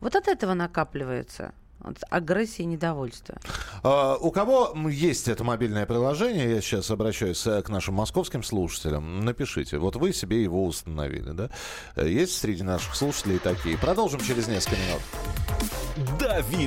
Вот 0.00 0.16
от 0.16 0.28
этого 0.28 0.54
накапливается 0.54 1.52
Вот, 1.86 1.98
агрессия 2.10 2.64
и 2.64 2.66
недовольство. 2.66 3.36
А, 3.84 4.16
у 4.16 4.32
кого 4.32 4.74
есть 4.88 5.28
это 5.28 5.44
мобильное 5.44 5.86
приложение, 5.86 6.50
я 6.56 6.60
сейчас 6.60 6.90
обращаюсь 6.90 7.46
э, 7.46 7.62
к 7.62 7.68
нашим 7.68 7.94
московским 7.94 8.42
слушателям, 8.42 9.20
напишите. 9.20 9.78
Вот 9.78 9.94
вы 9.94 10.12
себе 10.12 10.42
его 10.42 10.66
установили, 10.66 11.30
да? 11.30 11.50
Есть 11.96 12.38
среди 12.38 12.64
наших 12.64 12.96
слушателей 12.96 13.38
такие. 13.38 13.78
Продолжим 13.78 14.20
через 14.20 14.48
несколько 14.48 14.76
минут. 14.76 16.18
Дави 16.18 16.66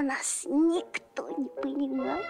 а 0.00 0.02
нас 0.02 0.46
никто 0.46 1.28
не 1.28 1.48
понимал. 1.62 2.20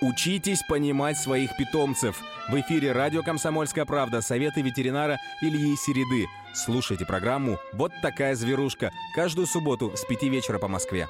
Учитесь 0.00 0.62
понимать 0.68 1.18
своих 1.18 1.56
питомцев. 1.56 2.16
В 2.48 2.54
эфире 2.60 2.92
радио 2.92 3.22
«Комсомольская 3.22 3.84
правда» 3.84 4.20
советы 4.20 4.62
ветеринара 4.62 5.18
Ильи 5.42 5.76
Середы. 5.76 6.26
Слушайте 6.54 7.04
программу 7.04 7.58
«Вот 7.72 7.92
такая 8.00 8.34
зверушка» 8.36 8.92
каждую 9.14 9.46
субботу 9.46 9.92
с 9.96 10.04
5 10.04 10.22
вечера 10.24 10.58
по 10.58 10.68
Москве. 10.68 11.08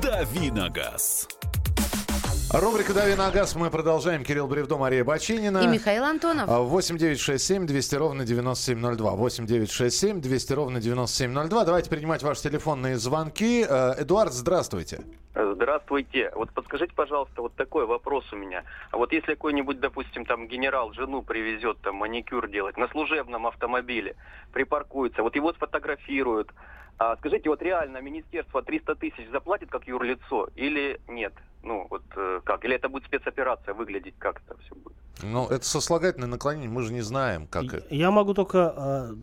Дави 0.00 0.50
на 0.52 0.70
газ. 0.70 1.28
Рубрика 2.60 2.94
«Дави 2.94 3.16
на 3.16 3.32
газ». 3.32 3.56
Мы 3.56 3.68
продолжаем. 3.68 4.22
Кирилл 4.22 4.46
Бревдо, 4.46 4.76
Мария 4.76 5.02
Бачинина. 5.02 5.58
И 5.58 5.66
Михаил 5.66 6.04
Антонов. 6.04 6.48
8 6.48 6.96
9 6.96 7.18
6 7.18 7.44
7 7.44 7.66
200 7.66 7.94
ровно 7.96 8.24
9702. 8.24 9.10
8 9.10 9.44
9 9.44 9.70
6 9.72 9.98
7 9.98 10.20
200 10.20 10.52
ровно 10.52 10.80
9702. 10.80 11.64
Давайте 11.64 11.90
принимать 11.90 12.22
ваши 12.22 12.42
телефонные 12.44 12.96
звонки. 12.96 13.66
Э, 13.68 13.94
Эдуард, 13.98 14.32
здравствуйте. 14.32 15.00
Здравствуйте. 15.34 16.30
Вот 16.36 16.52
подскажите, 16.52 16.92
пожалуйста, 16.94 17.42
вот 17.42 17.56
такой 17.56 17.86
вопрос 17.86 18.32
у 18.32 18.36
меня. 18.36 18.62
А 18.92 18.98
вот 18.98 19.12
если 19.12 19.34
какой-нибудь, 19.34 19.80
допустим, 19.80 20.24
там 20.24 20.46
генерал 20.46 20.92
жену 20.92 21.22
привезет 21.22 21.78
там 21.80 21.96
маникюр 21.96 22.46
делать 22.46 22.76
на 22.76 22.86
служебном 22.86 23.48
автомобиле, 23.48 24.14
припаркуется, 24.52 25.24
вот 25.24 25.34
его 25.34 25.52
сфотографируют, 25.54 26.52
а 26.98 27.16
скажите, 27.16 27.48
вот 27.48 27.62
реально 27.62 28.00
министерство 28.00 28.62
300 28.62 28.94
тысяч 28.96 29.30
заплатит 29.30 29.70
как 29.70 29.86
юрлицо 29.86 30.48
или 30.54 31.00
нет? 31.08 31.32
Ну, 31.62 31.86
вот 31.90 32.02
э, 32.16 32.40
как? 32.44 32.64
Или 32.64 32.76
это 32.76 32.88
будет 32.88 33.04
спецоперация 33.04 33.74
выглядеть, 33.74 34.14
как 34.18 34.42
это 34.46 34.56
все 34.60 34.74
будет? 34.74 34.96
Ну, 35.22 35.46
это 35.48 35.64
сослагательное 35.64 36.28
наклонение, 36.28 36.68
мы 36.68 36.82
же 36.82 36.92
не 36.92 37.00
знаем, 37.00 37.46
как 37.46 37.72
это. 37.72 37.94
Я 37.94 38.10
могу 38.10 38.34
только 38.34 38.74
э, 38.76 39.14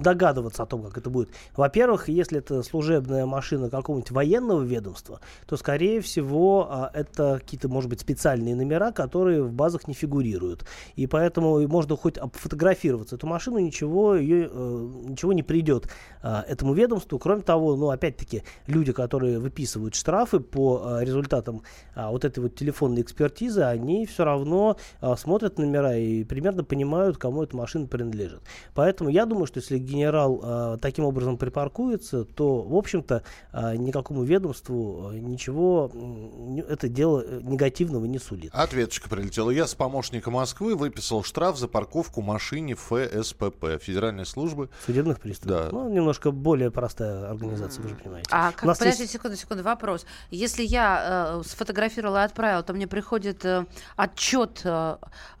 догадываться 0.00 0.62
о 0.62 0.66
том, 0.66 0.82
как 0.82 0.98
это 0.98 1.10
будет. 1.10 1.30
Во-первых, 1.56 2.08
если 2.08 2.38
это 2.38 2.62
служебная 2.62 3.26
машина 3.26 3.70
какого-нибудь 3.70 4.10
военного 4.10 4.62
ведомства, 4.62 5.20
то, 5.46 5.56
скорее 5.56 6.00
всего, 6.00 6.68
а, 6.70 6.90
это 6.94 7.38
какие-то, 7.40 7.68
может 7.68 7.90
быть, 7.90 8.00
специальные 8.00 8.54
номера, 8.54 8.92
которые 8.92 9.42
в 9.42 9.52
базах 9.52 9.88
не 9.88 9.94
фигурируют. 9.94 10.64
И 10.96 11.06
поэтому 11.06 11.66
можно 11.68 11.96
хоть 11.96 12.18
фотографироваться 12.32 13.16
эту 13.16 13.26
машину, 13.26 13.58
ничего, 13.58 14.14
ее, 14.14 14.48
э, 14.50 14.88
ничего 15.08 15.32
не 15.32 15.42
придет 15.42 15.88
а, 16.22 16.44
этому 16.48 16.74
ведомству. 16.74 17.18
Кроме 17.18 17.42
того, 17.42 17.76
ну, 17.76 17.90
опять-таки, 17.90 18.42
люди, 18.66 18.92
которые 18.92 19.38
выписывают 19.38 19.94
штрафы 19.94 20.40
по 20.40 20.82
а, 20.82 21.00
результатам 21.04 21.62
вот 21.94 22.24
этой 22.24 22.40
вот 22.40 22.54
телефонной 22.54 23.02
экспертизы, 23.02 23.62
они 23.62 24.06
все 24.06 24.24
равно 24.24 24.76
смотрят 25.16 25.58
номера 25.58 25.96
и 25.96 26.22
примерно 26.24 26.62
понимают, 26.62 27.18
кому 27.18 27.42
эта 27.42 27.56
машина 27.56 27.86
принадлежит. 27.86 28.40
Поэтому 28.74 29.10
я 29.10 29.26
думаю, 29.26 29.46
что 29.46 29.58
если 29.58 29.78
генерал 29.88 30.40
э, 30.42 30.78
таким 30.80 31.04
образом 31.04 31.36
припаркуется, 31.38 32.24
то, 32.24 32.62
в 32.62 32.74
общем-то, 32.76 33.22
э, 33.52 33.76
никакому 33.76 34.22
ведомству 34.22 35.10
э, 35.12 35.18
ничего 35.18 35.90
не- 35.94 36.60
это 36.60 36.88
дело 36.88 37.24
э, 37.26 37.40
негативного 37.42 38.04
не 38.04 38.18
сулит. 38.18 38.50
Ответочка 38.54 39.08
прилетела. 39.08 39.50
Я 39.50 39.66
с 39.66 39.74
помощника 39.74 40.30
Москвы 40.30 40.76
выписал 40.76 41.22
штраф 41.24 41.58
за 41.58 41.68
парковку 41.68 42.20
машине 42.20 42.74
ФСПП, 42.74 43.80
Федеральной 43.80 44.26
службы. 44.26 44.68
Судебных 44.86 45.20
приставов. 45.20 45.48
Да. 45.48 45.68
Ну, 45.72 45.88
немножко 45.88 46.30
более 46.30 46.70
простая 46.70 47.30
организация, 47.30 47.82
вы 47.82 47.88
же 47.90 47.94
понимаете. 47.96 48.28
А 48.32 48.52
как, 48.52 48.64
нас 48.64 48.78
подождите 48.78 49.04
есть- 49.04 49.12
секунду, 49.14 49.36
секунду, 49.36 49.62
вопрос. 49.62 50.04
Если 50.30 50.62
я 50.64 51.38
э, 51.40 51.48
сфотографировала 51.48 52.22
и 52.22 52.24
отправила, 52.26 52.62
то 52.62 52.72
мне 52.74 52.86
приходит 52.86 53.44
э, 53.44 53.64
отчет, 53.96 54.60
э, 54.64 54.96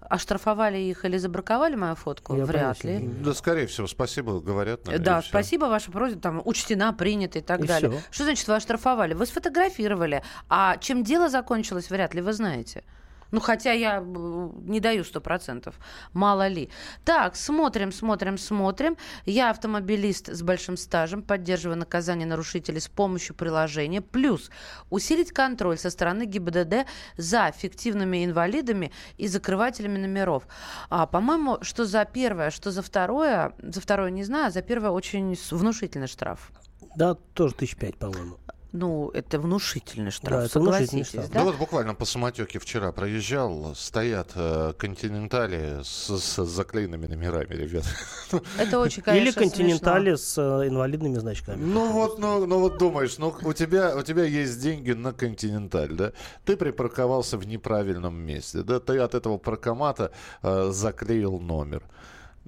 оштрафовали 0.08 0.78
их 0.78 1.04
или 1.04 1.16
забраковали 1.18 1.74
мою 1.76 1.94
фотку? 1.94 2.36
Я 2.36 2.44
Вряд 2.44 2.82
ли. 2.84 2.96
не. 2.98 3.08
Да, 3.08 3.34
скорее 3.34 3.66
всего, 3.66 3.86
спасибо, 3.86 4.40
говорят. 4.40 4.86
наверное, 4.86 5.04
Да, 5.04 5.22
спасибо, 5.22 5.64
ваша 5.66 5.90
просьба 5.90 6.20
там 6.20 6.42
учтена, 6.44 6.92
принята 6.92 7.38
и 7.38 7.42
так 7.42 7.60
И 7.60 7.66
далее. 7.66 7.90
всё. 7.90 8.00
Что 8.10 8.24
значит 8.24 8.48
вы 8.48 8.54
оштрафовали? 8.56 9.14
Вы 9.14 9.26
сфотографировали, 9.26 10.22
а 10.48 10.76
чем 10.78 11.04
дело 11.04 11.28
закончилось, 11.28 11.90
вряд 11.90 12.14
ли 12.14 12.20
вы 12.20 12.32
знаете. 12.32 12.84
Ну, 13.30 13.40
хотя 13.40 13.72
я 13.72 13.98
э, 13.98 14.50
не 14.62 14.80
даю 14.80 15.04
сто 15.04 15.20
процентов. 15.20 15.74
Мало 16.12 16.48
ли. 16.48 16.70
Так, 17.04 17.36
смотрим, 17.36 17.92
смотрим, 17.92 18.38
смотрим. 18.38 18.96
Я 19.26 19.50
автомобилист 19.50 20.28
с 20.28 20.42
большим 20.42 20.76
стажем, 20.76 21.22
поддерживаю 21.22 21.78
наказание 21.78 22.26
нарушителей 22.26 22.80
с 22.80 22.88
помощью 22.88 23.34
приложения. 23.34 24.00
Плюс 24.00 24.50
усилить 24.90 25.32
контроль 25.32 25.78
со 25.78 25.90
стороны 25.90 26.24
ГИБДД 26.24 26.86
за 27.16 27.52
фиктивными 27.52 28.24
инвалидами 28.24 28.92
и 29.18 29.28
закрывателями 29.28 29.98
номеров. 29.98 30.46
А, 30.88 31.06
по-моему, 31.06 31.58
что 31.62 31.84
за 31.84 32.04
первое, 32.04 32.50
что 32.50 32.70
за 32.70 32.82
второе, 32.82 33.52
за 33.58 33.80
второе 33.80 34.10
не 34.10 34.24
знаю, 34.24 34.46
а 34.46 34.50
за 34.50 34.62
первое 34.62 34.90
очень 34.90 35.36
внушительный 35.50 36.08
штраф. 36.08 36.50
Да, 36.96 37.14
тоже 37.34 37.54
тысяч 37.54 37.76
пять, 37.76 37.96
по-моему. 37.96 38.38
Ну, 38.72 39.10
это 39.14 39.38
внушительный 39.40 40.10
штраф, 40.10 40.40
Да, 40.40 40.44
это 40.44 40.60
внушительный 40.60 41.04
согласитесь, 41.04 41.08
штраф. 41.08 41.30
Да? 41.30 41.38
да? 41.38 41.44
вот 41.44 41.56
буквально 41.56 41.94
по 41.94 42.04
самотеке 42.04 42.58
вчера 42.58 42.92
проезжал, 42.92 43.74
стоят 43.74 44.32
э, 44.34 44.74
континентали 44.76 45.80
с, 45.82 46.18
с 46.18 46.44
заклеенными 46.44 47.06
номерами, 47.06 47.54
ребят. 47.54 47.84
Это 48.58 48.78
очень, 48.78 49.02
конечно, 49.02 49.22
Или 49.22 49.30
смешно. 49.30 49.50
континентали 49.50 50.14
с 50.16 50.36
э, 50.36 50.68
инвалидными 50.68 51.14
значками. 51.18 51.64
Ну 51.64 51.92
вот, 51.92 52.18
ну, 52.18 52.44
ну 52.44 52.58
вот 52.58 52.76
думаешь, 52.78 53.16
ну 53.16 53.34
у 53.42 53.52
тебя, 53.54 53.96
у 53.96 54.02
тебя 54.02 54.24
есть 54.24 54.60
деньги 54.60 54.92
на 54.92 55.14
континенталь, 55.14 55.94
да? 55.94 56.12
Ты 56.44 56.58
припарковался 56.58 57.38
в 57.38 57.46
неправильном 57.46 58.14
месте, 58.16 58.62
да? 58.62 58.80
Ты 58.80 58.98
от 58.98 59.14
этого 59.14 59.38
паркомата 59.38 60.12
э, 60.42 60.70
заклеил 60.72 61.38
номер. 61.38 61.82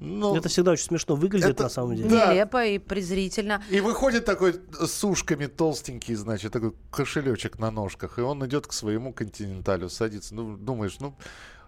Ну, 0.02 0.34
Это 0.34 0.48
всегда 0.48 0.70
очень 0.72 0.86
смешно 0.86 1.14
выглядит 1.14 1.50
это- 1.50 1.64
на 1.64 1.68
самом 1.68 1.94
деле. 1.94 2.08
Да. 2.08 2.32
Нелепо 2.32 2.64
и 2.64 2.78
презрительно. 2.78 3.62
И 3.70 3.80
выходит 3.80 4.24
такой 4.24 4.54
с 4.80 5.04
ушками 5.04 5.44
толстенький, 5.46 6.14
значит, 6.14 6.52
такой 6.52 6.72
кошелечек 6.90 7.58
на 7.58 7.70
ножках, 7.70 8.18
и 8.18 8.22
он 8.22 8.44
идет 8.46 8.66
к 8.66 8.72
своему 8.72 9.12
континенталю, 9.12 9.90
садится. 9.90 10.34
Ну, 10.34 10.56
думаешь, 10.56 10.98
ну, 11.00 11.14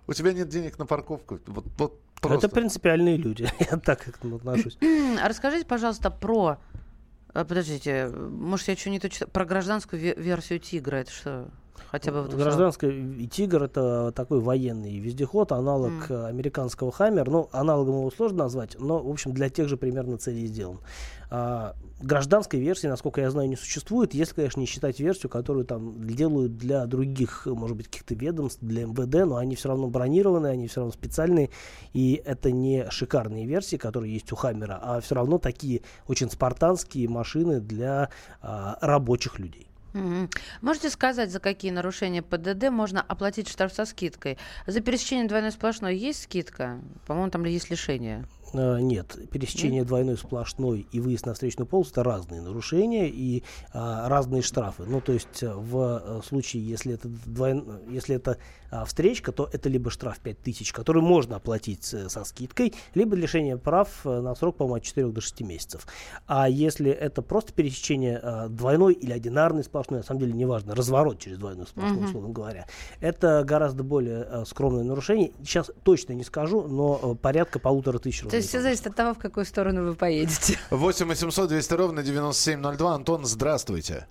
у 0.07 0.15
тебя 0.15 0.33
нет 0.33 0.49
денег 0.49 0.79
на 0.79 0.87
парковку. 0.87 1.41
Вот, 1.47 1.65
вот 1.77 2.01
просто. 2.23 2.47
Это 2.47 2.55
принципиальные 2.57 3.19
люди. 3.19 3.49
Я 3.71 3.77
так 3.77 4.01
к 4.05 4.09
этому 4.09 4.37
отношусь. 4.37 4.79
А 4.81 5.29
Расскажите, 5.29 5.67
пожалуйста, 5.67 6.11
про... 6.11 6.57
а, 7.35 7.45
Подождите, 7.45 8.09
может, 8.09 8.67
я 8.69 8.77
что 8.77 8.89
не 8.89 8.99
то 8.99 9.11
читаю? 9.11 9.31
Про 9.31 9.45
гражданскую 9.45 10.01
ве- 10.01 10.19
версию 10.19 10.59
«Тигра». 10.59 10.97
Это 10.97 11.11
что? 11.13 11.49
Хотя 11.93 12.11
бы 12.11 12.23
вот 12.23 12.33
Гражданская 12.33 12.91
и 12.91 13.27
Тигр 13.27 13.65
это 13.65 14.13
такой 14.13 14.41
военный 14.41 14.99
вездеход, 14.99 15.53
аналог 15.53 16.11
э, 16.11 16.27
американского 16.27 16.91
Хаммер. 16.91 17.29
Ну, 17.29 17.51
аналогом 17.53 17.97
его 17.97 18.11
сложно 18.11 18.45
назвать, 18.45 18.77
но, 18.79 18.99
в 18.99 19.11
общем, 19.11 19.33
для 19.33 19.51
тех 19.51 19.69
же 19.69 19.77
примерно 19.77 20.17
целей 20.17 20.47
сделан. 20.47 20.81
А, 21.31 21.75
гражданской 22.01 22.61
версии, 22.61 22.87
насколько 22.87 23.21
я 23.21 23.31
знаю, 23.31 23.49
не 23.49 23.57
существует, 23.57 24.15
если, 24.15 24.35
конечно, 24.35 24.61
не 24.61 24.67
считать 24.67 25.01
версию, 25.01 25.31
которую 25.31 25.65
там 25.65 26.07
делают 26.07 26.57
для 26.57 26.87
других, 26.87 27.47
может 27.47 27.77
быть, 27.77 27.87
каких-то 27.87 28.15
ведомств, 28.15 28.61
для 28.63 28.85
МВД, 28.85 29.27
но 29.27 29.37
они 29.37 29.57
все 29.57 29.69
равно 29.69 29.89
бронированные, 29.89 30.53
они 30.53 30.69
все 30.69 30.81
равно 30.81 30.93
специальные, 30.93 31.51
и 31.93 32.23
это 32.25 32.51
не 32.51 32.89
шикарные 32.91 33.47
версии, 33.47 33.77
которые 33.77 34.13
есть 34.15 34.33
у 34.33 34.37
Хаммера, 34.37 34.79
а 34.83 35.01
все 35.01 35.15
равно 35.15 35.39
такие 35.39 35.83
очень 36.07 36.31
спартанские 36.31 37.09
машины 37.09 37.61
для 37.61 38.11
а, 38.41 38.79
рабочих 38.81 39.39
людей. 39.39 39.72
Можете 40.61 40.91
сказать, 40.91 41.31
за 41.31 41.41
какие 41.41 41.71
нарушения 41.71 42.23
ПДД 42.23 42.71
можно 42.71 43.03
оплатить 43.03 43.49
штраф 43.49 43.73
со 43.73 43.85
скидкой? 43.85 44.39
За 44.67 44.81
пересечение 44.81 45.29
двойной 45.29 45.53
сплошной 45.53 45.97
есть 45.97 46.25
скидка? 46.25 46.81
По-моему, 47.07 47.31
там 47.31 47.45
есть 47.45 47.71
лишение. 47.71 48.25
Э, 48.53 48.79
Нет, 48.81 49.19
пересечение 49.31 49.85
двойной 49.85 50.17
сплошной 50.17 50.87
и 50.93 51.01
выезд 51.01 51.27
на 51.27 51.35
встречную 51.35 51.67
полосу 51.67 51.93
это 51.93 52.03
разные 52.03 52.41
нарушения 52.41 53.09
и 53.09 53.43
а, 53.73 54.09
разные 54.09 54.43
штрафы. 54.43 54.85
Ну, 54.87 55.01
то 55.01 55.13
есть 55.13 55.43
э, 55.43 55.53
в 55.53 56.03
э, 56.05 56.21
случае, 56.27 56.67
если 56.67 56.95
это, 56.95 57.09
двой... 57.09 57.63
если 57.89 58.17
это 58.17 58.39
а, 58.73 58.87
встречка, 58.87 59.33
то 59.33 59.51
это 59.53 59.69
либо 59.69 59.91
штраф 59.91 60.19
5000, 60.21 60.73
который 60.73 61.03
можно 61.03 61.37
оплатить 61.37 61.93
э, 61.93 62.09
со 62.09 62.25
скидкой, 62.25 62.73
либо 62.95 63.15
лишение 63.15 63.59
прав 63.59 64.05
на 64.05 64.35
срок, 64.35 64.57
по-моему, 64.57 64.77
от 64.77 64.83
4 64.83 65.09
до 65.09 65.21
6 65.21 65.43
месяцев. 65.43 65.87
А 66.27 66.49
если 66.49 66.91
это 66.91 67.21
просто 67.21 67.53
пересечение 67.53 68.19
а, 68.23 68.49
двойной 68.49 68.95
или 68.95 69.13
одинарной 69.13 69.63
сплошной, 69.63 70.01
на 70.01 70.07
самом 70.07 70.21
деле 70.21 70.33
неважно, 70.33 70.75
разворот 70.75 71.19
через 71.19 71.37
двойную 71.37 71.67
сплошную, 71.67 72.07
условно 72.07 72.31
говоря, 72.31 72.67
это 73.01 73.45
гораздо 73.45 73.83
более 73.83 74.23
а, 74.23 74.45
скромное 74.47 74.85
нарушение. 74.85 75.33
Сейчас 75.43 75.71
точно 75.83 76.15
не 76.15 76.25
скажу, 76.25 76.63
но 76.63 77.15
порядка 77.15 77.59
полутора 77.59 77.99
тысяч 77.99 78.23
рублей. 78.23 78.41
Есть 78.43 78.51
все 78.51 78.61
зависит 78.61 78.87
от 78.87 78.97
того, 78.97 79.15
в 79.15 79.19
какую 79.19 79.47
сторону 79.47 79.85
вы 79.85 79.95
поедете. 79.95 80.59
8 80.71 81.07
800 81.07 81.49
200 81.49 81.75
ровно 81.75 82.03
9702. 82.03 82.95
Антон, 82.95 83.25
здравствуйте. 83.25 84.07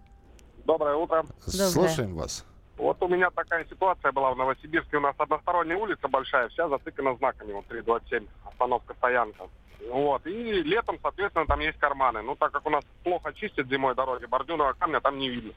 Доброе 0.65 0.95
утро. 0.95 1.23
Доброе. 1.45 1.69
Слушаем 1.69 2.15
вас. 2.15 2.45
Вот 2.77 3.01
у 3.03 3.07
меня 3.07 3.29
такая 3.29 3.65
ситуация 3.65 4.11
была 4.11 4.31
в 4.31 4.37
Новосибирске. 4.37 4.97
У 4.97 5.01
нас 5.01 5.15
односторонняя 5.17 5.77
улица 5.77 6.07
большая, 6.07 6.49
вся 6.49 6.67
затыкана 6.67 7.15
знаками. 7.17 7.51
Вот 7.53 7.67
327, 7.67 8.25
остановка, 8.45 8.93
стоянка. 8.95 9.43
Вот. 9.91 10.25
И 10.25 10.63
летом, 10.63 10.97
соответственно, 11.01 11.45
там 11.45 11.59
есть 11.59 11.77
карманы. 11.77 12.21
Ну, 12.21 12.35
так 12.35 12.51
как 12.51 12.65
у 12.65 12.69
нас 12.69 12.83
плохо 13.03 13.33
чистят 13.33 13.67
зимой 13.67 13.95
дороги, 13.95 14.25
бордюрного 14.25 14.73
камня 14.73 14.99
там 15.01 15.19
не 15.19 15.29
видно. 15.29 15.53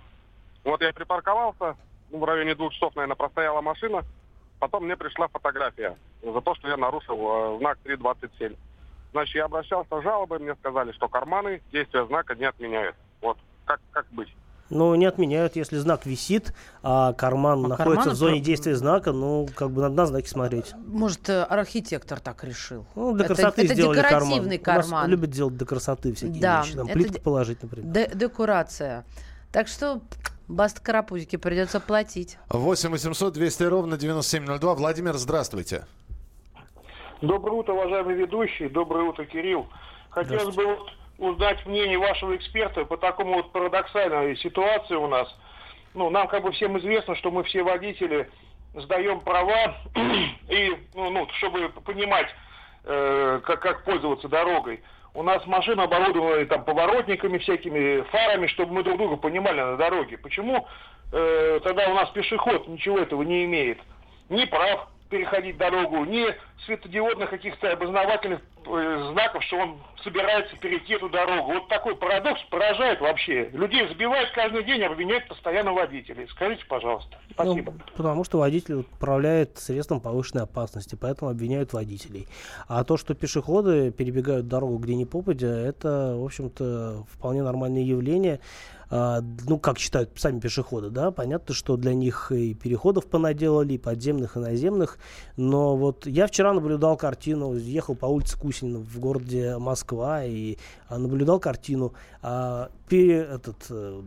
Вот 0.64 0.81
я 0.83 0.93
припарковался, 0.93 1.76
ну, 2.11 2.19
в 2.19 2.25
районе 2.25 2.54
двух 2.54 2.73
часов, 2.73 2.95
наверное, 2.97 3.16
простояла 3.16 3.61
машина. 3.61 4.02
Потом 4.58 4.84
мне 4.84 4.96
пришла 4.96 5.28
фотография 5.28 5.96
за 6.23 6.40
то, 6.40 6.54
что 6.54 6.68
я 6.68 6.76
нарушил 6.76 7.16
э, 7.16 7.58
знак 7.58 7.78
327. 7.84 8.54
Значит, 9.12 9.34
я 9.37 9.44
обращался 9.44 10.00
с 10.00 10.02
жалобой, 10.02 10.38
мне 10.38 10.54
сказали, 10.56 10.92
что 10.92 11.08
карманы 11.08 11.61
действия 11.73 12.06
знака 12.06 12.34
не 12.34 12.44
отменяют. 12.46 12.96
Вот. 13.20 13.38
Как, 13.64 13.80
как 13.92 14.06
быть? 14.11 14.28
Ну, 14.70 14.94
не 14.94 15.04
отменяют, 15.04 15.56
если 15.56 15.76
знак 15.76 16.06
висит, 16.06 16.54
а 16.82 17.12
карман 17.12 17.66
А 17.66 17.68
находится 17.68 17.84
карманы 17.84 18.11
в 18.12 18.14
зоне 18.14 18.40
действия 18.40 18.75
знака, 18.75 19.12
ну, 19.12 19.46
как 19.54 19.70
бы 19.70 19.82
надо 19.82 19.94
на 19.94 20.06
знаки 20.06 20.26
смотреть. 20.26 20.73
Может, 20.87 21.28
э, 21.28 21.42
архитектор 21.42 22.18
так 22.18 22.42
решил? 22.44 22.87
Ну, 22.94 23.12
для 23.14 23.26
Это- 23.26 23.34
красоты 23.34 23.64
это 23.66 23.75
сделали 23.75 23.99
декоративный 23.99 24.58
карман. 24.58 24.78
У 24.78 24.80
нас 24.80 24.90
карман. 24.90 25.11
любят 25.11 25.30
делать 25.30 25.56
для 25.56 25.66
красоты 25.66 26.14
всякие 26.14 26.40
Да, 26.40 26.62
вещи. 26.62 26.75
Там 26.76 26.87
это 26.87 26.94
плитку 26.94 27.14
де- 27.14 27.20
положить, 27.20 27.62
например. 27.62 27.92
Де- 27.92 28.11
декорация. 28.14 29.04
Так 29.52 29.68
что 29.68 30.00
баст 30.48 30.80
карапузики 30.80 31.36
придется 31.36 31.80
платить. 31.80 32.38
8 32.50 32.90
800 32.90 33.32
200 33.32 33.62
ровно 33.64 33.96
9702. 33.96 34.74
Владимир, 34.74 35.14
здравствуйте. 35.14 35.86
Доброе 37.20 37.52
утро, 37.52 37.72
уважаемый 37.72 38.14
ведущий. 38.14 38.68
Доброе 38.68 39.04
утро, 39.04 39.24
Кирилл. 39.24 39.68
Хотелось 40.10 40.54
бы 40.54 40.66
вот 40.66 40.90
узнать 41.18 41.64
мнение 41.66 41.98
вашего 41.98 42.36
эксперта 42.36 42.84
по 42.84 42.96
такому 42.96 43.36
вот 43.36 43.52
парадоксальной 43.52 44.36
ситуации 44.36 44.94
у 44.94 45.06
нас. 45.06 45.28
Ну, 45.94 46.10
нам 46.10 46.28
как 46.28 46.42
бы 46.42 46.52
всем 46.52 46.78
известно, 46.78 47.14
что 47.14 47.30
мы 47.30 47.44
все 47.44 47.62
водители 47.62 48.28
сдаем 48.74 49.20
права 49.20 49.76
и, 50.48 50.76
ну, 50.94 51.10
ну, 51.10 51.28
чтобы 51.38 51.68
понимать, 51.68 52.28
э, 52.84 53.40
как, 53.44 53.60
как 53.60 53.84
пользоваться 53.84 54.28
дорогой. 54.28 54.82
У 55.14 55.23
нас 55.23 55.47
машины 55.47 55.80
оборудованы 55.83 56.44
там 56.47 56.64
поворотниками 56.64 57.38
всякими, 57.38 58.02
фарами, 58.11 58.49
чтобы 58.49 58.75
мы 58.75 58.83
друг 58.83 58.99
друга 58.99 59.16
понимали 59.16 59.61
на 59.61 59.76
дороге. 59.76 60.18
Почему 60.18 60.66
э, 61.12 61.61
тогда 61.62 61.88
у 61.88 61.94
нас 61.94 62.11
пешеход 62.11 62.66
ничего 62.66 62.99
этого 62.99 63.23
не 63.23 63.44
имеет? 63.44 63.78
Ни 64.28 64.44
прав 64.44 64.88
переходить 65.14 65.56
дорогу, 65.56 66.04
ни 66.04 66.26
светодиодных 66.66 67.30
каких-то 67.30 67.71
обознавательных 67.71 68.40
э, 68.66 69.11
знаков, 69.12 69.44
что 69.44 69.59
он 69.59 69.78
собирается 70.02 70.56
перейти 70.56 70.94
эту 70.94 71.09
дорогу. 71.09 71.52
Вот 71.52 71.68
такой 71.68 71.94
парадокс 71.94 72.42
поражает 72.50 73.00
вообще. 73.00 73.49
Людей 73.52 73.87
забивают 73.87 74.30
каждый 74.35 74.64
день, 74.64 74.83
обвиняют 74.83 75.28
постоянно 75.28 75.73
водителей. 75.73 76.26
Скажите, 76.30 76.64
пожалуйста. 76.66 77.16
Спасибо. 77.30 77.73
Ну, 77.73 77.78
потому 77.97 78.25
что 78.25 78.38
водитель 78.38 78.75
управляет 78.75 79.56
средством 79.59 80.00
повышенной 80.00 80.42
опасности, 80.42 80.99
поэтому 81.00 81.30
обвиняют 81.30 81.73
водителей. 81.73 82.26
А 82.66 82.83
то, 82.83 82.97
что 82.97 83.14
пешеходы 83.14 83.92
перебегают 83.92 84.49
дорогу 84.49 84.78
где 84.78 84.97
ни 84.97 85.04
попадя, 85.04 85.47
это, 85.47 86.16
в 86.16 86.25
общем-то, 86.25 87.04
вполне 87.09 87.44
нормальное 87.44 87.83
явление. 87.83 88.40
А, 88.96 89.22
ну, 89.48 89.58
как 89.58 89.80
считают 89.80 90.10
сами 90.14 90.38
пешеходы, 90.38 90.88
да, 90.88 91.10
понятно, 91.10 91.52
что 91.52 91.76
для 91.76 91.94
них 91.94 92.30
и 92.30 92.54
переходов 92.54 93.06
понаделали, 93.06 93.72
и 93.72 93.78
подземных, 93.78 94.36
и 94.36 94.38
наземных, 94.38 94.98
но 95.36 95.74
вот 95.76 96.06
я 96.06 96.28
вчера 96.28 96.52
наблюдал 96.52 96.96
картину, 96.96 97.56
ехал 97.56 97.96
по 97.96 98.06
улице 98.06 98.38
Кусинина 98.38 98.78
в 98.78 99.00
городе 99.00 99.58
Москва 99.58 100.24
и 100.24 100.58
а, 100.86 100.98
наблюдал 100.98 101.40
картину, 101.40 101.92
а, 102.22 102.70
пере- 102.88 103.24
этот, 103.24 103.66
э, 103.68 104.00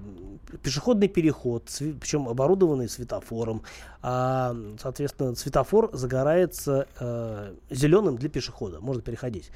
пешеходный 0.64 1.10
переход, 1.10 1.64
причем 2.00 2.30
оборудованный 2.30 2.88
светофором, 2.88 3.64
а, 4.02 4.56
соответственно, 4.82 5.36
светофор 5.36 5.90
загорается 5.92 6.88
э, 6.98 7.56
зеленым 7.70 8.16
для 8.16 8.30
пешехода, 8.30 8.80
можно 8.80 9.02
переходить. 9.02 9.52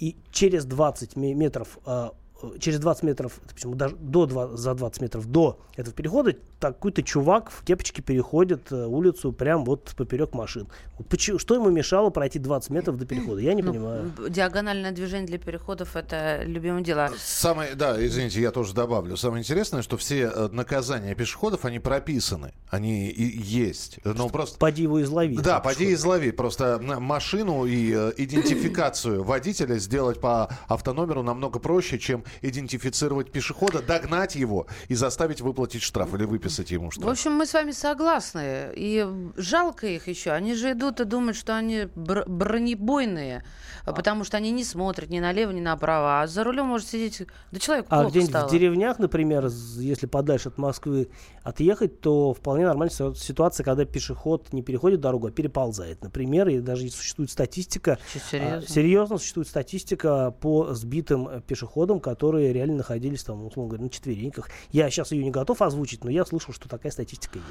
И 0.00 0.16
через 0.32 0.64
20 0.64 1.14
ме- 1.14 1.34
метров 1.34 1.78
а, 1.86 2.14
через 2.58 2.78
20 2.78 3.02
метров, 3.04 3.32
почему 3.48 3.74
даже 3.74 3.96
до 3.96 4.26
два- 4.26 4.56
за 4.56 4.74
20 4.74 5.00
метров 5.02 5.26
до 5.26 5.60
этого 5.76 5.94
перехода 5.94 6.34
такой-то 6.58 7.02
чувак 7.02 7.50
в 7.50 7.64
кепочке 7.64 8.02
переходит 8.02 8.70
э, 8.70 8.84
улицу 8.86 9.32
прям 9.32 9.64
вот 9.64 9.92
поперек 9.96 10.32
машин. 10.34 10.68
Вот 10.98 11.08
почему- 11.08 11.38
что 11.38 11.54
ему 11.54 11.70
мешало 11.70 12.10
пройти 12.10 12.38
20 12.38 12.70
метров 12.70 12.96
до 12.98 13.06
перехода? 13.06 13.40
Я 13.40 13.54
не 13.54 13.62
Ну, 13.62 13.72
понимаю. 13.72 14.12
диагональное 14.28 14.92
движение 14.92 15.26
для 15.26 15.38
переходов 15.38 15.96
это 15.96 16.42
любимое 16.44 16.82
дело. 16.82 17.10
Самое, 17.18 17.74
да, 17.74 18.04
извините, 18.04 18.40
я 18.40 18.50
тоже 18.52 18.74
добавлю. 18.74 19.16
Самое 19.16 19.40
интересное, 19.42 19.82
что 19.82 19.96
все 19.96 20.30
э, 20.34 20.48
наказания 20.52 21.14
пешеходов, 21.14 21.64
они 21.64 21.78
прописаны. 21.80 22.52
Они 22.70 23.08
и 23.08 23.40
есть. 23.42 23.98
Но 24.04 24.28
просто... 24.28 24.58
Поди 24.58 24.82
его 24.84 25.02
излови. 25.02 25.36
Да, 25.38 25.58
поди 25.60 25.92
излови. 25.94 26.30
Просто 26.30 26.78
машину 26.80 27.64
и 27.64 27.92
э, 27.92 28.12
идентификацию 28.16 29.24
водителя 29.24 29.78
сделать 29.78 30.20
по 30.20 30.48
автономеру 30.68 31.22
намного 31.22 31.58
проще, 31.58 31.98
чем 31.98 32.24
идентифицировать 32.40 33.30
пешехода, 33.32 33.82
догнать 33.82 34.34
его 34.34 34.66
и 34.88 34.94
заставить 34.94 35.40
выплатить 35.40 35.82
штраф 35.82 36.14
или 36.14 36.24
выписать 36.24 36.70
ему 36.70 36.90
В 36.90 36.94
штраф. 36.94 37.10
общем, 37.10 37.32
мы 37.32 37.46
с 37.46 37.54
вами 37.54 37.72
согласны. 37.72 38.70
И 38.74 39.06
жалко 39.36 39.86
их 39.86 40.08
еще. 40.08 40.30
Они 40.30 40.54
же 40.54 40.72
идут 40.72 41.00
и 41.00 41.04
думают, 41.04 41.36
что 41.36 41.56
они 41.56 41.88
бр- 41.94 42.24
бронебойные, 42.28 43.44
а 43.84 43.92
потому 43.92 44.24
что 44.24 44.36
они 44.36 44.50
не 44.50 44.64
смотрят 44.64 45.10
ни 45.10 45.20
налево, 45.20 45.50
ни 45.50 45.60
направо. 45.60 46.22
А 46.22 46.26
за 46.26 46.44
рулем 46.44 46.66
может 46.66 46.88
сидеть... 46.88 47.22
Да 47.50 47.58
человек 47.58 47.86
А 47.88 48.04
где-нибудь 48.04 48.30
стало. 48.30 48.48
в 48.48 48.50
деревнях, 48.50 48.98
например, 48.98 49.46
если 49.78 50.06
подальше 50.06 50.48
от 50.48 50.58
Москвы 50.58 51.08
отъехать, 51.42 52.00
то 52.00 52.32
вполне 52.34 52.64
нормальная 52.66 52.94
ситуа- 52.94 53.14
ситуация, 53.14 53.64
когда 53.64 53.84
пешеход 53.84 54.52
не 54.52 54.62
переходит 54.62 55.00
дорогу, 55.00 55.26
а 55.26 55.30
переползает. 55.30 56.02
Например, 56.02 56.48
и 56.48 56.60
даже 56.60 56.88
существует 56.90 57.30
статистика, 57.30 57.98
а, 58.14 58.18
серьезно? 58.30 58.68
серьезно 58.68 59.18
существует 59.18 59.48
статистика 59.48 60.30
по 60.40 60.72
сбитым 60.74 61.42
пешеходам, 61.46 62.00
которые 62.00 62.21
реально 62.30 62.76
находились 62.76 63.24
там, 63.24 63.44
условно 63.46 63.70
говоря, 63.70 63.84
на 63.84 63.90
четвереньках. 63.90 64.48
Я 64.70 64.88
сейчас 64.90 65.12
ее 65.12 65.24
не 65.24 65.30
готов 65.30 65.60
озвучить, 65.62 66.04
но 66.04 66.10
я 66.10 66.24
слышал, 66.24 66.54
что 66.54 66.68
такая 66.68 66.92
статистика 66.92 67.38
есть. 67.38 67.48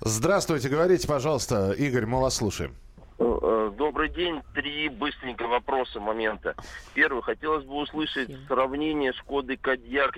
Здравствуйте, 0.00 0.68
говорите, 0.68 1.06
пожалуйста. 1.06 1.72
Игорь, 1.72 2.06
мы 2.06 2.20
вас 2.20 2.36
слушаем. 2.36 2.74
Э, 3.18 3.70
Добрый 3.76 4.08
день. 4.08 4.42
Три 4.54 4.88
быстренько 4.88 5.46
вопроса 5.46 6.00
момента. 6.00 6.54
Первый. 6.94 7.22
Хотелось 7.22 7.64
бы 7.64 7.74
услышать 7.76 8.30
сравнение 8.48 9.12
Шкоды 9.12 9.56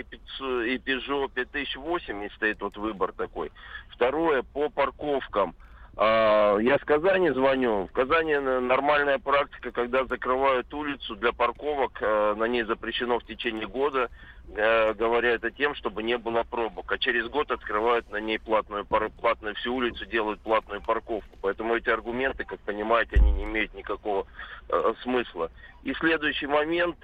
Пиццу- 0.04 0.64
и 0.66 0.78
Peugeot 0.78 1.28
5008, 1.34 2.22
если 2.22 2.36
стоит 2.36 2.60
вот 2.60 2.76
выбор 2.76 3.12
такой. 3.12 3.50
Второе. 3.88 4.42
По 4.42 4.68
парковкам. 4.68 5.54
А, 6.00 6.56
Я 6.58 6.78
с 6.78 6.82
Казани 6.82 7.30
звоню. 7.30 7.88
В 7.88 7.92
Казани 7.92 8.36
нормальная 8.36 9.18
практика, 9.18 9.72
когда 9.72 10.04
закрывают 10.04 10.72
улицу 10.72 11.16
для 11.16 11.32
парковок, 11.32 11.98
э, 12.00 12.34
на 12.36 12.44
ней 12.44 12.62
запрещено 12.62 13.18
в 13.18 13.24
течение 13.24 13.66
года, 13.66 14.08
э, 14.54 14.94
говоря 14.94 15.30
это 15.30 15.50
тем, 15.50 15.74
чтобы 15.74 16.04
не 16.04 16.16
было 16.16 16.44
пробок. 16.44 16.92
А 16.92 16.98
через 16.98 17.26
год 17.26 17.50
открывают 17.50 18.08
на 18.12 18.18
ней 18.18 18.38
платную, 18.38 18.86
платную 18.86 19.56
всю 19.56 19.74
улицу, 19.74 20.06
делают 20.06 20.40
платную 20.40 20.80
парковку. 20.82 21.36
Поэтому 21.42 21.74
эти 21.74 21.90
аргументы, 21.90 22.44
как 22.44 22.60
понимаете, 22.60 23.16
они 23.16 23.32
не 23.32 23.42
имеют 23.42 23.74
никакого 23.74 24.28
э, 24.68 24.94
смысла. 25.02 25.50
И 25.82 25.94
следующий 25.94 26.46
момент. 26.46 26.96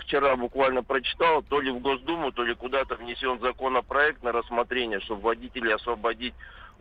вчера 0.00 0.36
буквально 0.36 0.82
прочитал, 0.82 1.42
то 1.42 1.60
ли 1.60 1.70
в 1.70 1.78
Госдуму, 1.80 2.32
то 2.32 2.42
ли 2.42 2.54
куда-то 2.54 2.96
внесен 2.96 3.40
законопроект 3.40 4.22
на 4.22 4.32
рассмотрение, 4.32 5.00
чтобы 5.00 5.22
водителей 5.22 5.72
освободить 5.74 6.34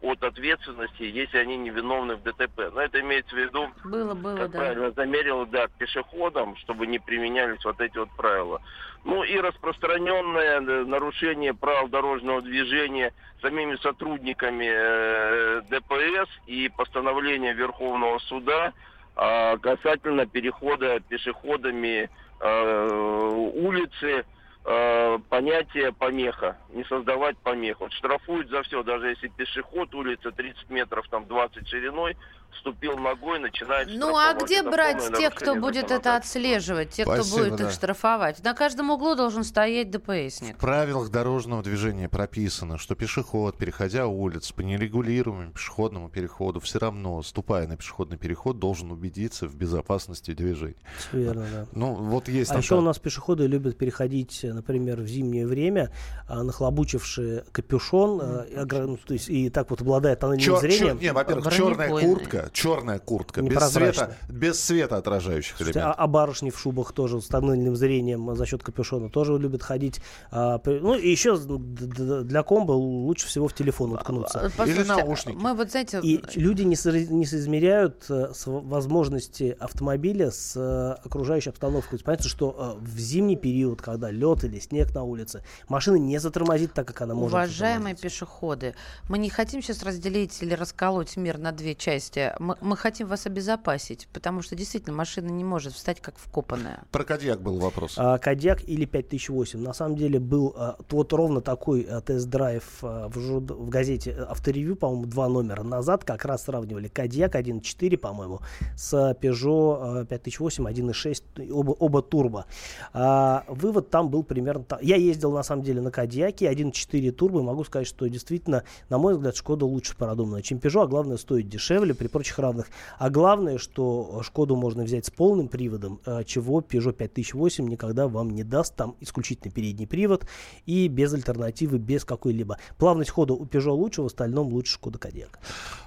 от 0.03 0.21
ответственности, 0.21 1.03
если 1.03 1.37
они 1.37 1.57
невиновны 1.57 2.17
в 2.17 2.23
ДТП. 2.23 2.69
Но 2.73 2.81
это 2.81 2.99
имеется 2.99 3.33
в 3.33 3.39
виду 3.39 3.69
Было, 3.85 4.13
было, 4.13 4.35
как 4.35 4.51
да. 4.51 4.59
правильно 4.59 4.91
замерил, 4.91 5.45
да, 5.45 5.67
к 5.67 5.71
пешеходам, 5.71 6.57
чтобы 6.57 6.87
не 6.87 6.99
применялись 6.99 7.63
вот 7.63 7.79
эти 7.79 7.97
вот 7.97 8.09
правила. 8.17 8.61
Ну 9.05 9.23
и 9.23 9.37
распространенное 9.37 10.59
э, 10.59 10.85
нарушение 10.85 11.53
правил 11.53 11.87
дорожного 11.87 12.41
движения 12.41 13.13
самими 13.41 13.77
сотрудниками 13.77 14.69
э, 14.69 15.61
ДПС 15.69 16.29
и 16.47 16.69
постановление 16.69 17.53
Верховного 17.53 18.19
суда 18.19 18.73
А 19.15 19.57
касательно 19.57 20.25
перехода 20.25 20.99
пешеходами 20.99 22.09
э, 22.39 23.51
улицы, 23.55 24.25
э, 24.65 25.19
понятие 25.29 25.91
помеха, 25.93 26.57
не 26.69 26.83
создавать 26.85 27.37
помех. 27.37 27.79
Вот 27.79 27.91
штрафуют 27.93 28.49
за 28.49 28.63
все, 28.63 28.83
даже 28.83 29.09
если 29.09 29.27
пешеход, 29.27 29.93
улица 29.93 30.31
30 30.31 30.69
метров, 30.69 31.07
там 31.09 31.25
20 31.27 31.67
шириной, 31.67 32.17
ступил 32.59 32.97
ногой, 32.97 33.39
начинает 33.39 33.87
Ну 33.91 34.15
а 34.17 34.33
где 34.33 34.59
Это 34.61 34.69
брать 34.71 35.17
тех, 35.17 35.33
кто 35.35 35.55
будет 35.55 35.91
это 35.91 36.15
отслеживать, 36.15 36.89
тех, 36.91 37.05
Спасибо, 37.07 37.25
кто 37.37 37.45
будет 37.49 37.55
да. 37.59 37.67
их 37.67 37.71
штрафовать? 37.73 38.43
На 38.43 38.53
каждом 38.53 38.89
углу 38.91 39.15
должен 39.15 39.43
стоять 39.43 39.91
ДПСник. 39.91 40.55
В 40.57 40.59
правилах 40.59 41.09
дорожного 41.09 41.63
движения 41.63 42.09
прописано, 42.09 42.77
что 42.77 42.95
пешеход, 42.95 43.57
переходя 43.57 44.07
улицу 44.07 44.53
по 44.53 44.61
нерегулируемому 44.61 45.51
пешеходному 45.51 46.09
переходу, 46.09 46.59
все 46.59 46.79
равно, 46.79 47.21
ступая 47.23 47.67
на 47.67 47.77
пешеходный 47.77 48.17
переход, 48.17 48.59
должен 48.59 48.91
убедиться 48.91 49.47
в 49.47 49.55
безопасности 49.55 50.33
движения. 50.33 50.75
Всё 50.97 51.17
верно, 51.17 51.45
да. 51.51 51.65
Ну, 51.73 51.93
вот 51.95 52.27
есть 52.27 52.51
А 52.51 52.53
там 52.55 52.61
еще 52.61 52.75
у 52.75 52.81
нас 52.81 52.99
пешеходы 52.99 53.47
любят 53.47 53.77
переходить, 53.77 54.39
например, 54.43 55.01
в 55.01 55.07
зимнее 55.07 55.47
время, 55.47 55.91
а, 56.27 56.43
нахлобучившие 56.43 57.43
капюшон, 57.51 58.17
ну, 58.17 58.97
то 58.97 59.13
есть 59.13 59.29
и 59.29 59.49
так 59.49 59.69
вот 59.69 59.81
обладая 59.81 60.15
тоннельным 60.15 60.39
Чё- 60.45 60.59
зрением. 60.59 60.97
чё- 60.97 61.03
не, 61.03 61.13
во-первых, 61.13 61.53
черная 61.53 61.89
бронебойный. 61.89 62.15
Куртка, 62.43 62.55
черная 62.61 62.99
куртка, 62.99 63.41
без 63.41 63.63
света, 63.71 64.15
без 64.29 64.59
света 64.63 64.97
отражающих 64.97 65.57
Слушайте, 65.57 65.79
элементов. 65.79 65.99
а, 65.99 66.03
а 66.03 66.07
барышни 66.07 66.49
в 66.49 66.59
шубах 66.59 66.91
тоже 66.93 67.21
с 67.21 67.25
тоннельным 67.27 67.75
зрением 67.75 68.29
а, 68.29 68.35
за 68.35 68.45
счет 68.45 68.63
капюшона 68.63 69.09
тоже 69.09 69.37
любят 69.37 69.63
ходить. 69.63 70.01
а, 70.31 70.57
при- 70.57 70.79
ну 70.79 70.95
и 70.95 71.09
еще 71.09 71.37
для 71.37 72.43
комбо 72.43 72.71
лучше 72.73 73.27
всего 73.27 73.47
в 73.47 73.53
телефон 73.53 73.93
уткнуться. 73.93 74.39
Э, 74.39 74.49
Послушайте, 74.57 74.83
наушники. 74.93 75.37
Мы 75.37 75.53
вот, 75.53 75.71
знаете, 75.71 75.99
И 76.03 76.21
люди 76.35 76.63
не, 76.63 76.75
сори- 76.75 77.07
не 77.07 77.25
соизмеряют 77.25 78.05
э, 78.09 78.31
с- 78.33 78.43
возможности 78.47 79.55
автомобиля 79.59 80.31
с 80.31 80.53
э, 80.55 80.95
окружающей 81.05 81.49
обстановкой. 81.49 81.89
То 81.91 81.95
есть 81.95 82.05
понятно, 82.05 82.29
что 82.29 82.77
э, 82.79 82.83
в 82.85 82.97
зимний 82.99 83.35
период, 83.35 83.81
когда 83.81 84.11
лед 84.11 84.43
или 84.43 84.59
снег 84.59 84.93
на 84.93 85.03
улице, 85.03 85.43
машина 85.69 85.95
не 85.97 86.17
затормозит 86.19 86.73
так, 86.73 86.87
как 86.87 87.01
она 87.01 87.13
может. 87.13 87.33
Уважаемые 87.33 87.95
пешеходы, 87.95 88.75
мы 89.09 89.17
не 89.17 89.29
хотим 89.29 89.61
сейчас 89.61 89.83
разделить 89.83 90.41
или 90.41 90.53
расколоть 90.53 91.17
мир 91.17 91.37
на 91.37 91.51
две 91.51 91.75
части. 91.75 92.32
Мы, 92.39 92.57
мы 92.61 92.77
хотим 92.77 93.07
вас 93.07 93.25
обезопасить, 93.25 94.07
потому 94.13 94.41
что 94.41 94.55
действительно 94.55 94.95
машина 94.95 95.29
не 95.29 95.43
может 95.43 95.73
встать 95.73 96.01
как 96.01 96.17
вкопанная. 96.17 96.83
Про 96.91 97.03
Кадьяк 97.03 97.41
был 97.41 97.59
вопрос. 97.59 97.95
А, 97.97 98.17
Кадьяк 98.17 98.67
или 98.67 98.85
5008. 98.85 99.59
На 99.59 99.73
самом 99.73 99.95
деле 99.95 100.19
был 100.19 100.53
а, 100.55 100.77
вот 100.89 101.13
ровно 101.13 101.41
такой 101.41 101.81
а, 101.81 102.01
тест-драйв 102.01 102.63
а, 102.81 103.09
в, 103.09 103.17
жур- 103.17 103.53
в 103.53 103.69
газете 103.69 104.15
Авторевью, 104.29 104.75
по-моему, 104.75 105.05
два 105.05 105.27
номера 105.29 105.63
назад. 105.63 106.03
Как 106.03 106.25
раз 106.25 106.43
сравнивали 106.43 106.87
Кадьяк 106.87 107.35
1.4, 107.35 107.97
по-моему, 107.97 108.39
с 108.75 108.93
Peugeot 109.21 110.01
а, 110.01 110.05
5008 110.05 110.67
1.6, 110.67 111.51
оба, 111.51 111.71
оба 111.71 112.01
турбо. 112.01 112.45
А, 112.93 113.43
вывод 113.47 113.89
там 113.89 114.09
был 114.09 114.23
примерно 114.23 114.63
так. 114.63 114.81
Я 114.81 114.95
ездил, 114.95 115.31
на 115.31 115.43
самом 115.43 115.63
деле, 115.63 115.81
на 115.81 115.91
Кадьяке 115.91 116.51
1.4 116.51 117.11
турбо, 117.11 117.39
и 117.39 117.43
могу 117.43 117.63
сказать, 117.63 117.87
что 117.87 118.07
действительно, 118.07 118.63
на 118.89 118.97
мой 118.97 119.15
взгляд, 119.15 119.35
Шкода 119.35 119.65
лучше 119.65 119.95
продумана, 119.95 120.41
чем 120.41 120.57
Peugeot, 120.57 120.83
а 120.83 120.87
главное, 120.87 121.17
стоит 121.17 121.49
дешевле 121.49 121.93
при 121.93 122.07
прочих 122.23 122.39
равных. 122.39 122.67
А 122.99 123.09
главное, 123.09 123.57
что 123.57 124.21
Шкоду 124.23 124.55
можно 124.55 124.83
взять 124.83 125.05
с 125.05 125.09
полным 125.09 125.49
приводом, 125.49 125.99
э, 126.05 126.23
чего 126.25 126.61
Peugeot 126.61 126.93
5008 126.93 127.67
никогда 127.67 128.07
вам 128.07 128.29
не 128.29 128.43
даст. 128.43 128.75
Там 128.75 128.95
исключительно 129.01 129.51
передний 129.51 129.85
привод 129.85 130.25
и 130.65 130.87
без 130.87 131.13
альтернативы, 131.13 131.79
без 131.79 132.05
какой-либо. 132.05 132.57
Плавность 132.77 133.09
хода 133.11 133.33
у 133.33 133.45
Peugeot 133.45 133.71
лучше, 133.71 134.01
в 134.03 134.05
остальном 134.05 134.47
лучше 134.53 134.73
Шкода 134.73 134.99
Кодиак. 134.99 135.37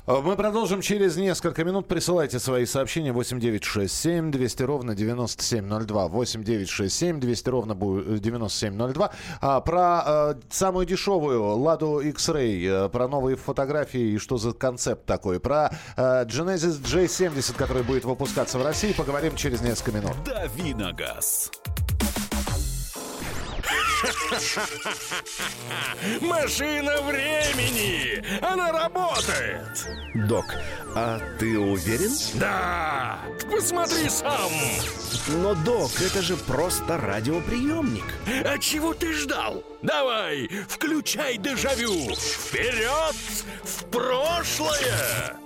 А, 0.06 0.20
Мы 0.20 0.36
продолжим 0.36 0.82
через 0.82 1.16
несколько 1.16 1.64
минут. 1.64 1.88
Присылайте 1.88 2.38
свои 2.38 2.66
сообщения 2.66 3.12
8967 3.12 4.30
200 4.30 4.62
ровно 4.62 4.94
9702. 4.94 6.08
8967 6.08 7.18
200 7.20 7.48
ровно 7.48 7.72
бу- 7.72 8.16
э, 8.16 8.18
9702. 8.18 9.10
А, 9.40 9.60
про 9.62 10.02
э, 10.06 10.34
самую 10.50 10.84
дешевую 10.86 11.56
Ладу 11.56 12.00
X-Ray, 12.00 12.86
э, 12.86 12.88
про 12.90 13.08
новые 13.08 13.36
фотографии 13.36 14.14
и 14.14 14.18
что 14.18 14.36
за 14.36 14.52
концепт 14.52 15.06
такой. 15.06 15.40
Про 15.40 15.70
э, 15.96 16.25
Genesis 16.26 16.80
J70, 16.82 17.56
который 17.56 17.82
будет 17.82 18.04
выпускаться 18.04 18.58
в 18.58 18.64
России, 18.64 18.92
поговорим 18.92 19.36
через 19.36 19.60
несколько 19.60 19.92
минут. 19.92 20.12
Давиногаз. 20.24 21.50
Машина 26.20 27.00
времени! 27.02 28.22
Она 28.44 28.70
работает! 28.70 29.88
Док, 30.28 30.46
а 30.94 31.18
ты 31.38 31.58
уверен? 31.58 32.12
Да! 32.34 33.18
Посмотри 33.50 34.08
сам! 34.08 34.52
Но, 35.28 35.54
док, 35.54 35.90
это 36.00 36.22
же 36.22 36.36
просто 36.36 36.98
радиоприемник. 36.98 38.04
А 38.44 38.58
чего 38.58 38.92
ты 38.94 39.12
ждал? 39.14 39.64
Давай, 39.82 40.48
включай 40.68 41.38
дежавю! 41.38 42.14
Вперед! 42.14 43.16
В 43.64 43.84
прошлое! 43.90 45.45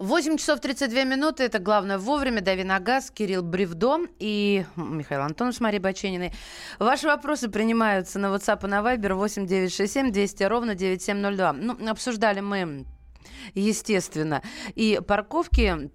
8 0.00 0.38
часов 0.38 0.60
32 0.60 1.04
минуты. 1.04 1.44
Это 1.44 1.58
главное 1.58 1.98
вовремя. 1.98 2.40
Дави 2.40 2.64
на 2.64 2.80
газ, 2.80 3.10
Кирилл 3.10 3.42
Бревдо 3.42 3.98
и 4.18 4.64
Михаил 4.74 5.20
Антонов 5.20 5.54
с 5.54 5.60
Марией 5.60 5.82
Бачениной. 5.82 6.32
Ваши 6.78 7.06
вопросы 7.06 7.50
принимаются 7.50 8.18
на 8.18 8.34
WhatsApp 8.34 8.64
и 8.64 8.66
на 8.66 8.80
Viber 8.80 9.12
8 9.12 9.46
967 9.46 10.10
200 10.10 10.42
ровно 10.44 10.74
9702. 10.74 11.52
Ну, 11.52 11.90
обсуждали 11.90 12.40
мы, 12.40 12.86
естественно, 13.52 14.42
и 14.74 15.02
парковки, 15.06 15.90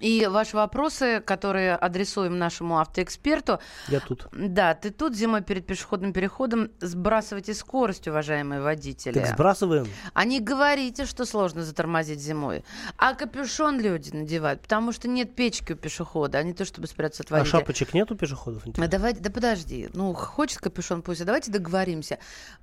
и 0.00 0.26
ваши 0.26 0.56
вопросы, 0.56 1.20
которые 1.20 1.74
адресуем 1.76 2.38
нашему 2.38 2.78
автоэксперту. 2.78 3.58
Я 3.88 4.00
тут. 4.00 4.26
Да, 4.32 4.74
ты 4.74 4.90
тут 4.90 5.14
зимой 5.14 5.42
перед 5.42 5.66
пешеходным 5.66 6.12
переходом 6.12 6.70
сбрасывайте 6.80 7.54
скорость, 7.54 8.08
уважаемые 8.08 8.60
водители. 8.60 9.14
Так 9.14 9.28
сбрасываем. 9.28 9.86
А 10.12 10.24
не 10.24 10.40
говорите, 10.40 11.06
что 11.06 11.24
сложно 11.24 11.62
затормозить 11.62 12.20
зимой. 12.20 12.64
А 12.98 13.14
капюшон 13.14 13.80
люди 13.80 14.10
надевают, 14.10 14.60
потому 14.62 14.92
что 14.92 15.08
нет 15.08 15.34
печки 15.34 15.72
у 15.72 15.76
пешехода, 15.76 16.38
а 16.38 16.42
не 16.42 16.54
то, 16.54 16.64
чтобы 16.64 16.86
спрятаться 16.86 17.22
от 17.22 17.30
А 17.32 17.34
водителя. 17.36 17.60
шапочек 17.60 17.94
нет 17.94 18.10
у 18.10 18.16
пешеходов? 18.16 18.62
А 18.76 18.86
давайте, 18.88 19.20
да 19.20 19.30
подожди, 19.30 19.88
ну 19.94 20.12
хочет 20.14 20.58
капюшон, 20.58 21.02
пусть, 21.02 21.20
а 21.20 21.24
давайте 21.24 21.50
договоримся. 21.50 22.18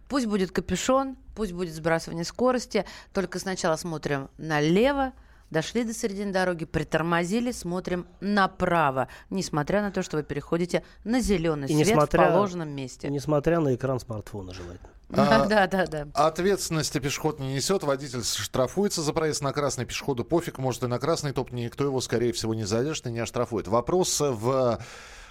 Пусть 0.10 0.26
будет 0.26 0.52
капюшон, 0.52 1.16
пусть 1.36 1.54
будет 1.54 1.74
сбрасывание 1.74 2.26
скорости, 2.26 2.86
только 3.14 3.40
сначала 3.40 3.76
смотрим 3.78 4.30
налево, 4.38 5.14
дошли 5.52 5.84
до 5.84 5.94
середины 5.94 6.32
дороги, 6.32 6.66
притормозили, 6.66 7.52
смотрим 7.52 8.08
направо, 8.20 9.08
несмотря 9.30 9.82
на 9.82 9.92
то, 9.92 10.02
что 10.02 10.18
вы 10.18 10.24
переходите 10.24 10.84
на 11.04 11.20
зеленый 11.20 11.70
И 11.70 11.76
свет 11.76 11.88
несмотря- 11.90 12.30
в 12.30 12.32
положенном 12.34 12.70
месте. 12.70 13.10
Несмотря 13.10 13.60
на 13.60 13.76
экран 13.76 14.00
смартфона 14.00 14.54
желательно. 14.54 14.90
А, 15.14 15.46
Да, 15.46 15.68
да, 15.68 15.86
да. 15.88 16.08
Ответственности 16.14 16.98
пешеход 17.00 17.38
не 17.40 17.54
несет, 17.54 17.84
водитель 17.84 18.24
штрафуется 18.24 19.02
за 19.02 19.12
проезд 19.12 19.42
на 19.42 19.52
красный, 19.52 19.86
пешеходу 19.86 20.24
пофиг, 20.24 20.58
может 20.58 20.84
и 20.84 20.88
на 20.88 21.00
красный 21.00 21.34
топ, 21.34 21.52
никто 21.52 21.84
его, 21.84 22.00
скорее 22.00 22.32
всего, 22.32 22.54
не 22.54 22.64
задержит 22.64 23.08
и 23.08 23.12
не 23.12 23.20
оштрафует. 23.20 23.68
Вопрос 23.68 24.22
в... 24.22 24.80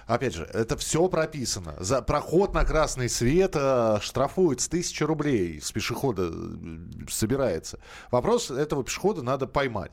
Опять 0.07 0.35
же, 0.35 0.45
это 0.53 0.77
все 0.77 1.09
прописано. 1.09 1.77
За 1.79 2.03
проход 2.03 2.53
на 2.53 2.65
красный 2.65 3.09
свет 3.09 3.53
э, 3.55 3.99
штрафуют 4.03 4.61
с 4.61 4.69
тысячи 4.69 5.03
рублей 5.05 5.61
с 5.63 5.71
пешехода 5.73 6.31
э, 6.33 6.79
собирается. 7.09 7.79
Вопрос 8.11 8.51
этого 8.51 8.83
пешехода 8.85 9.23
надо 9.23 9.47
поймать. 9.47 9.93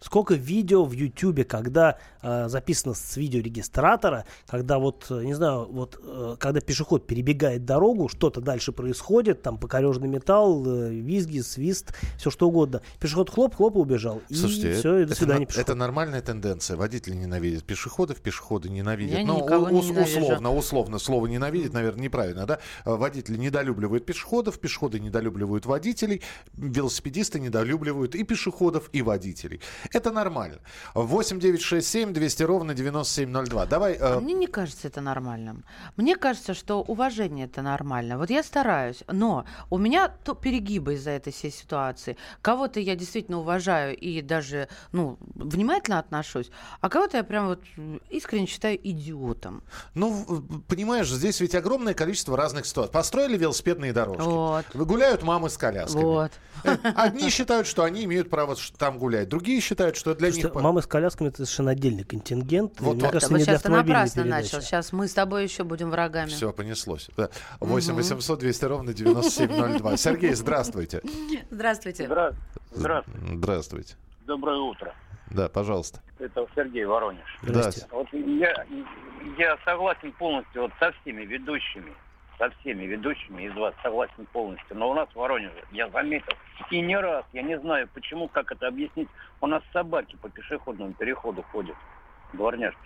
Сколько 0.00 0.34
видео 0.34 0.84
в 0.84 0.92
Ютубе, 0.92 1.44
когда 1.44 1.98
э, 2.22 2.48
записано 2.48 2.94
с 2.94 3.16
видеорегистратора, 3.16 4.24
когда 4.46 4.78
вот, 4.78 5.06
э, 5.10 5.24
не 5.24 5.34
знаю, 5.34 5.66
вот, 5.70 5.98
э, 6.02 6.36
когда 6.38 6.60
пешеход 6.60 7.06
перебегает 7.06 7.64
дорогу, 7.64 8.08
что-то 8.08 8.40
дальше 8.40 8.72
происходит, 8.72 9.42
там 9.42 9.58
покорежный 9.58 10.08
металл, 10.08 10.64
э, 10.66 10.90
визги, 10.90 11.40
свист, 11.40 11.92
все 12.16 12.30
что 12.30 12.48
угодно. 12.48 12.82
Пешеход 13.00 13.30
хлоп-хлоп 13.30 13.76
и 13.76 13.78
убежал. 13.78 14.22
Слушайте, 14.32 14.68
и 14.68 14.70
это, 14.70 14.78
все, 14.78 14.96
и 14.98 15.04
до 15.04 15.12
это 15.12 15.14
свидания, 15.16 15.46
пешеход. 15.46 15.64
это 15.68 15.74
нормальная 15.74 16.22
тенденция. 16.22 16.76
Водители 16.76 17.14
ненавидят 17.14 17.64
пешеходов, 17.64 18.20
пешеходы 18.20 18.68
ненавидят. 18.68 19.18
Я 19.18 19.26
Ну, 19.26 19.42
никого 19.42 19.70
не 19.70 19.80
ненавижу. 19.80 20.20
условно, 20.20 20.54
условно, 20.54 20.98
слово 20.98 21.26
ненавидит, 21.26 21.72
наверное, 21.72 22.02
неправильно, 22.02 22.46
да? 22.46 22.58
А, 22.84 22.96
Водители 22.96 23.36
недолюбливают 23.36 24.06
пешеходов, 24.06 24.58
пешеходы 24.58 25.00
недолюбливают 25.00 25.66
водителей, 25.66 26.22
велосипедисты 26.54 27.40
недолюбливают 27.40 28.14
и 28.14 28.22
пешеходов, 28.24 28.88
и 28.92 29.02
водителей. 29.02 29.60
Это 29.92 30.10
нормально. 30.10 30.58
8 30.94 31.38
9 31.40 31.60
6 31.62 31.86
7 31.88 32.12
200 32.12 32.42
ровно 32.42 32.74
9702. 32.74 33.66
Давай... 33.66 33.94
э, 33.94 33.98
А 34.16 34.20
мне 34.20 34.34
не 34.34 34.46
кажется 34.46 34.88
это 34.88 35.00
нормальным. 35.00 35.64
Мне 35.96 36.16
кажется, 36.16 36.54
что 36.54 36.80
уважение 36.82 37.46
это 37.46 37.62
нормально. 37.62 38.18
Вот 38.18 38.30
я 38.30 38.42
стараюсь, 38.42 39.02
но 39.08 39.44
у 39.70 39.78
меня 39.78 40.08
то 40.08 40.34
перегибы 40.34 40.94
из-за 40.94 41.10
этой 41.10 41.32
всей 41.32 41.50
ситуации. 41.50 42.16
Кого-то 42.42 42.80
я 42.80 42.94
действительно 42.96 43.38
уважаю 43.38 43.96
и 43.96 44.20
даже 44.22 44.68
ну, 44.92 45.18
внимательно 45.34 45.98
отношусь, 45.98 46.50
а 46.80 46.88
кого-то 46.88 47.16
я 47.16 47.24
прям 47.24 47.46
вот 47.48 47.62
искренне 48.10 48.46
считаю 48.46 48.78
идиотом. 48.82 49.62
Ну, 49.94 50.42
понимаешь, 50.68 51.08
здесь 51.10 51.40
ведь 51.40 51.54
огромное 51.54 51.94
количество 51.94 52.36
разных 52.36 52.66
ситуаций. 52.66 52.92
Построили 52.92 53.36
велосипедные 53.36 53.92
дорожки. 53.92 54.22
Вот. 54.22 54.64
Гуляют 54.74 55.22
мамы 55.22 55.50
с 55.50 55.56
колясками. 55.56 56.02
Вот. 56.02 56.32
Э, 56.64 56.76
Одни 56.94 57.30
считают, 57.30 57.66
что 57.66 57.84
они 57.84 58.04
имеют 58.04 58.30
право 58.30 58.56
там 58.76 58.98
гулять. 58.98 59.28
Другие 59.28 59.60
считают, 59.60 59.77
что 59.96 60.14
для 60.14 60.30
Слушайте, 60.30 60.54
них... 60.54 60.62
мамы 60.62 60.82
с 60.82 60.86
колясками 60.86 61.28
это 61.28 61.38
совершенно 61.38 61.70
отдельный 61.70 62.04
контингент. 62.04 62.80
Вот, 62.80 62.96
мне 62.96 63.04
вот. 63.04 63.12
кажется, 63.12 63.32
не 63.32 63.44
для 63.44 63.44
сейчас 63.44 63.62
ты 63.62 63.68
автомобильной 63.68 63.94
напрасно 63.94 64.22
передачи. 64.22 64.54
начал. 64.54 64.60
Сейчас 64.62 64.92
мы 64.92 65.08
с 65.08 65.14
тобой 65.14 65.42
еще 65.44 65.64
будем 65.64 65.90
врагами. 65.90 66.28
Все, 66.28 66.52
понеслось. 66.52 67.08
Да. 67.16 67.30
8 67.60 67.94
800 67.94 68.38
200 68.38 68.64
ровно 68.64 68.92
9702. 68.92 69.96
Сергей, 69.96 70.34
здравствуйте. 70.34 71.02
Здравствуйте. 71.50 72.04
Здра- 72.04 72.34
Здравствуйте. 72.72 73.20
Здравствуйте. 73.34 73.94
Доброе 74.26 74.58
утро. 74.58 74.94
Да, 75.30 75.48
пожалуйста. 75.48 76.00
Это 76.18 76.46
Сергей 76.54 76.84
Воронеж. 76.84 77.38
Здрасте. 77.42 77.86
Вот 77.90 78.06
я, 78.12 78.66
я 79.38 79.58
согласен 79.64 80.12
полностью 80.12 80.62
вот 80.62 80.72
со 80.80 80.92
всеми 81.00 81.22
ведущими, 81.22 81.92
со 82.38 82.50
всеми 82.50 82.84
ведущими 82.84 83.44
из 83.44 83.54
вас 83.54 83.74
согласен 83.82 84.26
полностью. 84.32 84.76
Но 84.76 84.90
у 84.90 84.94
нас 84.94 85.08
в 85.10 85.16
Воронеже, 85.16 85.64
я 85.72 85.88
заметил, 85.90 86.32
и 86.70 86.80
не 86.80 86.96
раз, 86.96 87.24
я 87.32 87.42
не 87.42 87.58
знаю 87.58 87.88
почему, 87.92 88.28
как 88.28 88.52
это 88.52 88.68
объяснить, 88.68 89.08
у 89.40 89.46
нас 89.46 89.62
собаки 89.72 90.16
по 90.16 90.28
пешеходному 90.30 90.92
переходу 90.92 91.42
ходят, 91.42 91.76
дворняжки. 92.32 92.78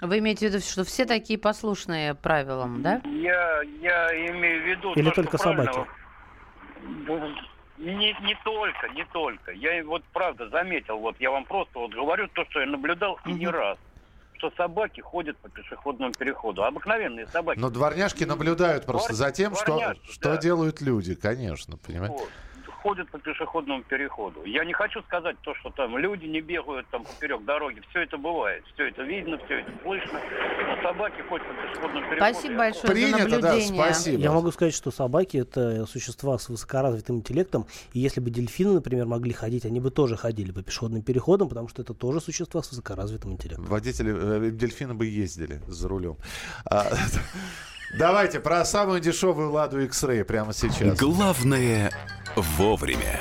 Вы 0.00 0.20
имеете 0.20 0.46
в 0.48 0.52
виду, 0.52 0.62
что 0.62 0.84
все 0.84 1.06
такие 1.06 1.38
послушные 1.38 2.14
правилам, 2.14 2.82
да? 2.82 3.00
Я, 3.04 3.62
я 3.80 4.30
имею 4.30 4.62
в 4.62 4.66
виду... 4.66 4.92
Или 4.94 5.08
то, 5.08 5.16
только 5.16 5.38
собаки? 5.38 5.80
Не, 7.78 8.12
не 8.22 8.36
только, 8.44 8.88
не 8.88 9.04
только. 9.12 9.52
Я 9.52 9.84
вот 9.84 10.02
правда 10.12 10.48
заметил, 10.48 10.98
вот 10.98 11.16
я 11.20 11.30
вам 11.30 11.44
просто 11.44 11.78
вот 11.78 11.92
говорю 11.92 12.28
то, 12.28 12.44
что 12.50 12.60
я 12.60 12.66
наблюдал 12.66 13.18
и 13.24 13.32
не 13.32 13.46
раз, 13.46 13.78
что 14.38 14.50
собаки 14.56 15.00
ходят 15.00 15.36
по 15.38 15.48
пешеходному 15.48 16.12
переходу. 16.12 16.64
Обыкновенные 16.64 17.26
собаки. 17.26 17.58
Но 17.58 17.70
дворняжки 17.70 18.24
наблюдают 18.24 18.86
просто 18.86 19.12
Двор- 19.12 19.16
за 19.16 19.32
тем, 19.32 19.54
что, 19.54 19.66
дворняжки, 19.66 20.12
что 20.12 20.34
да. 20.34 20.36
делают 20.38 20.80
люди, 20.80 21.14
конечно, 21.14 21.76
понимаете? 21.76 22.16
Вот. 22.18 22.28
Ходят 22.82 23.08
по 23.10 23.18
пешеходному 23.18 23.82
переходу. 23.82 24.44
Я 24.44 24.64
не 24.64 24.72
хочу 24.72 25.02
сказать 25.02 25.36
то, 25.42 25.54
что 25.56 25.70
там 25.70 25.98
люди 25.98 26.26
не 26.26 26.40
бегают 26.40 26.86
там 26.90 27.04
поперек 27.04 27.44
дороги. 27.44 27.82
Все 27.90 28.02
это 28.02 28.16
бывает. 28.16 28.64
Все 28.74 28.88
это 28.88 29.02
видно, 29.02 29.38
все 29.44 29.60
это 29.60 29.70
слышно. 29.82 30.20
Но 30.66 30.82
собаки 30.82 31.20
ходят 31.28 31.46
по 31.46 31.54
пешеходному 31.54 32.10
переходу. 32.10 32.34
Спасибо 32.34 32.52
Я- 32.52 32.58
большое 32.58 33.06
за 33.06 33.18
наблюдение. 33.18 34.18
Я 34.20 34.32
могу 34.32 34.50
сказать, 34.52 34.74
что 34.74 34.90
собаки 34.90 35.36
это 35.38 35.86
существа 35.86 36.38
с 36.38 36.48
высокоразвитым 36.48 37.16
интеллектом. 37.16 37.66
И 37.92 38.00
если 38.00 38.20
бы 38.20 38.30
дельфины, 38.30 38.74
например, 38.74 39.06
могли 39.06 39.32
ходить, 39.32 39.64
они 39.64 39.80
бы 39.80 39.90
тоже 39.90 40.16
ходили 40.16 40.52
по 40.52 40.62
пешеходным 40.62 41.02
переходам, 41.02 41.48
потому 41.48 41.68
что 41.68 41.82
это 41.82 41.94
тоже 41.94 42.20
существа 42.20 42.62
с 42.62 42.70
высокоразвитым 42.70 43.32
интеллектом. 43.32 43.66
Водители 43.66 44.48
э, 44.48 44.50
дельфины 44.50 44.94
бы 44.94 45.06
ездили 45.06 45.60
за 45.66 45.88
рулем. 45.88 46.16
Давайте 47.94 48.40
про 48.40 48.64
самую 48.64 49.00
дешевую 49.00 49.50
Ладу 49.50 49.80
X-Ray 49.82 50.24
прямо 50.24 50.52
сейчас. 50.52 50.98
Главное 50.98 51.90
вовремя. 52.36 53.20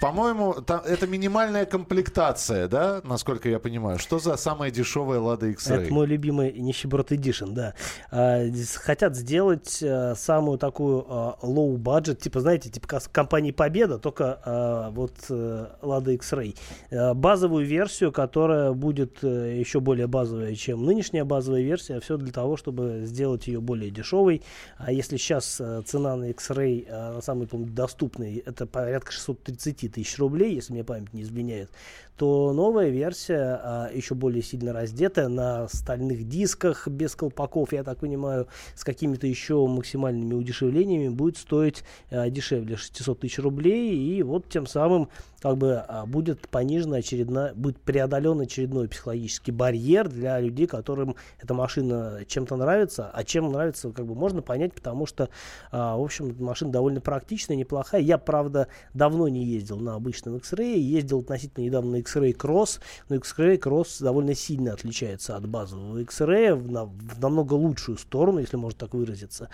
По-моему, 0.00 0.54
та- 0.54 0.82
это 0.84 1.06
минимальная 1.06 1.64
комплектация, 1.66 2.68
да, 2.68 3.00
насколько 3.04 3.48
я 3.48 3.58
понимаю. 3.58 3.98
Что 3.98 4.18
за 4.18 4.36
самая 4.36 4.70
дешевая 4.70 5.18
Лада 5.20 5.46
X-Ray? 5.46 5.84
Это 5.84 5.94
мой 5.94 6.06
любимый 6.06 6.52
нищеброд 6.52 7.12
Edition, 7.12 7.52
да. 7.52 7.74
А, 8.10 8.42
хотят 8.74 9.16
сделать 9.16 9.82
а, 9.82 10.14
самую 10.14 10.58
такую 10.58 11.06
а, 11.08 11.38
low 11.42 11.76
budget, 11.76 12.16
типа, 12.16 12.40
знаете, 12.40 12.70
типа 12.70 13.00
компании 13.12 13.52
Победа, 13.52 13.98
только 13.98 14.40
а, 14.44 14.90
вот 14.90 15.14
э, 15.30 15.66
Lada 15.80 16.12
X-Ray. 16.14 16.56
А, 16.90 17.14
базовую 17.14 17.64
версию, 17.64 18.12
которая 18.12 18.72
будет 18.72 19.22
э, 19.22 19.58
еще 19.58 19.80
более 19.80 20.06
базовая, 20.06 20.54
чем 20.54 20.84
нынешняя 20.84 21.24
базовая 21.24 21.62
версия, 21.62 22.00
все 22.00 22.16
для 22.16 22.32
того, 22.32 22.56
чтобы 22.56 23.02
сделать 23.04 23.46
ее 23.46 23.60
более 23.60 23.90
дешевой. 23.90 24.42
А 24.76 24.92
если 24.92 25.16
сейчас 25.16 25.60
э, 25.60 25.82
цена 25.86 26.16
на 26.16 26.30
X-Ray, 26.30 26.86
а, 26.90 27.14
на 27.14 27.20
самый, 27.22 27.48
доступный, 27.50 28.42
это 28.44 28.66
порядка 28.66 29.12
630 29.12 29.83
тысяч 29.88 30.18
рублей, 30.18 30.54
если 30.54 30.72
мне 30.72 30.84
память 30.84 31.12
не 31.12 31.22
изменяет, 31.22 31.70
то 32.16 32.52
новая 32.52 32.90
версия, 32.90 33.60
а, 33.62 33.90
еще 33.92 34.14
более 34.14 34.42
сильно 34.42 34.72
раздетая 34.72 35.28
на 35.28 35.66
стальных 35.68 36.28
дисках, 36.28 36.86
без 36.86 37.16
колпаков, 37.16 37.72
я 37.72 37.82
так 37.82 37.98
понимаю, 37.98 38.46
с 38.76 38.84
какими-то 38.84 39.26
еще 39.26 39.66
максимальными 39.66 40.34
удешевлениями, 40.34 41.08
будет 41.08 41.36
стоить 41.36 41.82
а, 42.10 42.30
дешевле 42.30 42.76
600 42.76 43.20
тысяч 43.20 43.38
рублей, 43.38 43.96
и 43.96 44.22
вот 44.22 44.48
тем 44.48 44.66
самым 44.66 45.08
как 45.40 45.58
бы 45.58 45.74
а, 45.74 46.06
будет 46.06 46.48
понижена 46.48 46.98
очередная, 46.98 47.52
будет 47.54 47.78
преодолен 47.78 48.40
очередной 48.40 48.88
психологический 48.88 49.50
барьер 49.50 50.08
для 50.08 50.38
людей, 50.38 50.66
которым 50.68 51.16
эта 51.40 51.52
машина 51.52 52.20
чем-то 52.28 52.56
нравится, 52.56 53.10
а 53.12 53.24
чем 53.24 53.50
нравится, 53.50 53.90
как 53.90 54.06
бы 54.06 54.14
можно 54.14 54.40
понять, 54.40 54.72
потому 54.72 55.06
что, 55.06 55.28
в 55.70 56.02
общем, 56.02 56.34
машина 56.38 56.70
довольно 56.72 57.00
практичная, 57.00 57.56
неплохая. 57.56 58.00
Я, 58.00 58.18
правда, 58.18 58.68
давно 58.94 59.28
не 59.28 59.44
ездил 59.44 59.73
на 59.80 59.94
обычном 59.94 60.36
X-Ray, 60.36 60.76
ездил 60.78 61.20
относительно 61.20 61.64
недавно 61.64 61.92
на 61.92 61.96
X-Ray 61.96 62.36
Cross, 62.36 62.80
но 63.08 63.16
X-Ray 63.16 63.58
Cross 63.58 64.02
довольно 64.02 64.34
сильно 64.34 64.72
отличается 64.72 65.36
от 65.36 65.46
базового 65.48 65.98
X-Ray 65.98 66.54
в, 66.54 66.70
на- 66.70 66.84
в 66.86 67.20
намного 67.20 67.54
лучшую 67.54 67.98
сторону, 67.98 68.38
если 68.40 68.56
можно 68.56 68.78
так 68.78 68.94
выразиться. 68.94 69.48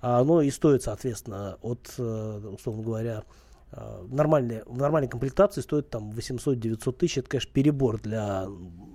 А, 0.00 0.20
Оно 0.20 0.42
и 0.42 0.50
стоит, 0.50 0.82
соответственно, 0.82 1.58
от, 1.62 1.94
э, 1.98 2.40
условно 2.52 2.82
говоря, 2.82 3.24
э, 3.72 4.06
нормальной, 4.10 4.62
в 4.66 4.76
нормальной 4.76 5.08
комплектации 5.08 5.60
стоит 5.62 5.88
там 5.90 6.10
800-900 6.10 6.92
тысяч. 6.92 7.18
Это, 7.18 7.28
конечно, 7.30 7.50
перебор 7.52 8.00
для 8.00 8.46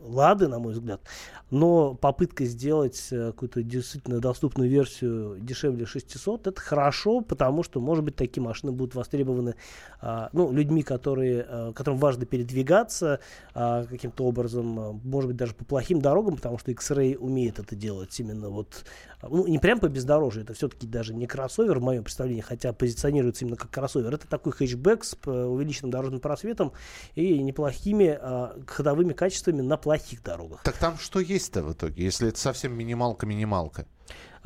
Лады, 0.07 0.47
на 0.47 0.59
мой 0.59 0.73
взгляд. 0.73 1.01
Но 1.49 1.93
попытка 1.93 2.43
сделать 2.45 3.07
э, 3.11 3.27
какую-то 3.27 3.63
действительно 3.63 4.19
доступную 4.19 4.69
версию 4.69 5.37
дешевле 5.39 5.85
600, 5.85 6.47
это 6.47 6.59
хорошо, 6.59 7.21
потому 7.21 7.63
что, 7.63 7.79
может 7.79 8.03
быть, 8.03 8.17
такие 8.17 8.43
машины 8.43 8.73
будут 8.73 8.95
востребованы 8.95 9.55
а, 10.01 10.29
ну, 10.33 10.51
людьми, 10.51 10.83
которые, 10.83 11.45
а, 11.47 11.73
которым 11.73 11.99
важно 11.99 12.25
передвигаться 12.25 13.21
а, 13.53 13.85
каким-то 13.85 14.25
образом, 14.25 14.79
а, 14.79 14.91
может 14.91 15.29
быть, 15.29 15.37
даже 15.37 15.53
по 15.53 15.63
плохим 15.63 16.01
дорогам, 16.01 16.35
потому 16.35 16.57
что 16.57 16.71
X-Ray 16.71 17.15
умеет 17.15 17.59
это 17.59 17.75
делать 17.75 18.19
именно 18.19 18.49
вот, 18.49 18.83
а, 19.21 19.29
ну, 19.29 19.47
не 19.47 19.57
прям 19.57 19.79
по 19.79 19.87
бездорожью, 19.87 20.43
это 20.43 20.53
все-таки 20.53 20.85
даже 20.85 21.13
не 21.13 21.27
кроссовер 21.27 21.79
в 21.79 21.83
моем 21.83 22.03
представлении, 22.03 22.41
хотя 22.41 22.73
позиционируется 22.73 23.45
именно 23.45 23.57
как 23.57 23.71
кроссовер. 23.71 24.13
Это 24.13 24.27
такой 24.27 24.51
хэтчбэк 24.51 25.03
с 25.03 25.17
увеличенным 25.25 25.91
дорожным 25.91 26.19
просветом 26.19 26.73
и 27.15 27.41
неплохими 27.41 28.19
ходовыми 28.67 29.13
качествами 29.13 29.61
на 29.61 29.77
плохих 29.77 29.96
дорогах. 30.23 30.63
Так 30.63 30.77
там 30.77 30.97
что 30.97 31.19
есть-то 31.19 31.63
в 31.63 31.73
итоге, 31.73 32.03
если 32.03 32.29
это 32.29 32.39
совсем 32.39 32.73
минималка-минималка? 32.73 33.85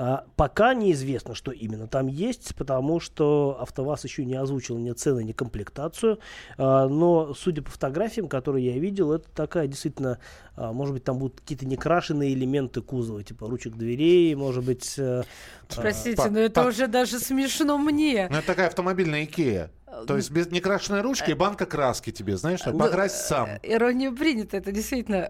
А, 0.03 0.25
пока 0.35 0.73
неизвестно, 0.73 1.35
что 1.35 1.51
именно 1.51 1.85
там 1.85 2.07
есть, 2.07 2.55
потому 2.55 2.99
что 2.99 3.57
АвтоВАЗ 3.59 4.05
еще 4.05 4.25
не 4.25 4.33
озвучил 4.33 4.79
ни 4.79 4.89
цены, 4.93 5.23
ни 5.23 5.31
комплектацию. 5.31 6.17
А, 6.57 6.87
но, 6.87 7.35
судя 7.35 7.61
по 7.61 7.69
фотографиям, 7.69 8.27
которые 8.27 8.65
я 8.65 8.79
видел, 8.79 9.11
это 9.11 9.29
такая 9.29 9.67
действительно, 9.67 10.17
а, 10.55 10.73
может 10.73 10.95
быть, 10.95 11.03
там 11.03 11.19
будут 11.19 11.41
какие-то 11.41 11.67
некрашенные 11.67 12.33
элементы 12.33 12.81
кузова, 12.81 13.23
типа 13.23 13.47
ручек 13.47 13.75
дверей, 13.75 14.33
может 14.33 14.63
быть... 14.63 14.95
э, 14.97 15.21
Простите, 15.69 16.17
По- 16.17 16.31
но 16.31 16.39
это 16.39 16.65
уже 16.65 16.87
даже 16.87 17.19
смешно 17.19 17.77
мне. 17.77 18.27
Ну, 18.31 18.37
это 18.37 18.47
такая 18.47 18.69
автомобильная 18.69 19.25
Икея. 19.25 19.69
То 20.07 20.17
есть 20.17 20.31
без 20.31 20.49
некрашенной 20.49 21.01
ручки 21.01 21.29
и 21.29 21.35
банка 21.35 21.67
краски 21.67 22.11
тебе, 22.11 22.37
знаешь, 22.37 22.61
покрась 22.63 23.13
сам. 23.13 23.49
Ирония 23.61 24.11
принята, 24.11 24.57
это 24.57 24.71
действительно... 24.71 25.29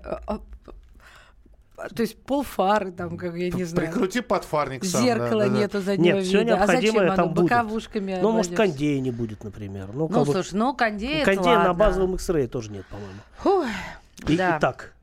То 1.90 2.02
есть 2.02 2.18
полфары, 2.18 2.92
там, 2.92 3.18
как 3.18 3.36
я 3.36 3.50
не 3.50 3.64
знаю. 3.64 3.88
Прикрути 3.92 4.22
подфарник 4.22 4.84
сам. 4.86 5.02
Зеркала 5.04 5.44
да, 5.46 5.50
да. 5.50 5.58
нету 5.60 5.82
заднего 5.82 6.16
Нет, 6.18 6.26
все 6.26 6.40
вида. 6.40 6.56
А 6.56 6.68
зачем 6.68 6.82
необходимое 6.82 7.08
оно 7.08 7.16
там 7.16 7.34
будет. 7.34 7.50
боковушками 7.50 8.20
Ну, 8.22 8.32
может, 8.32 8.56
кондея 8.56 9.00
не 9.00 9.12
будет, 9.12 9.44
например. 9.44 9.90
Ну, 9.94 10.00
Ну, 10.02 10.08
как 10.10 10.26
бы- 10.28 10.34
слушай, 10.34 10.54
ну, 10.54 10.74
кондея, 10.74 11.22
это 11.24 11.34
Кондея 11.36 11.60
на 11.60 11.74
базовом 11.74 12.16
X-Ray 12.16 12.48
тоже 12.48 12.72
нет, 12.72 12.86
по-моему. 12.88 13.20
Фух, 13.38 13.66
И- 14.28 14.38
да. 14.38 14.58
Итак, 14.60 14.94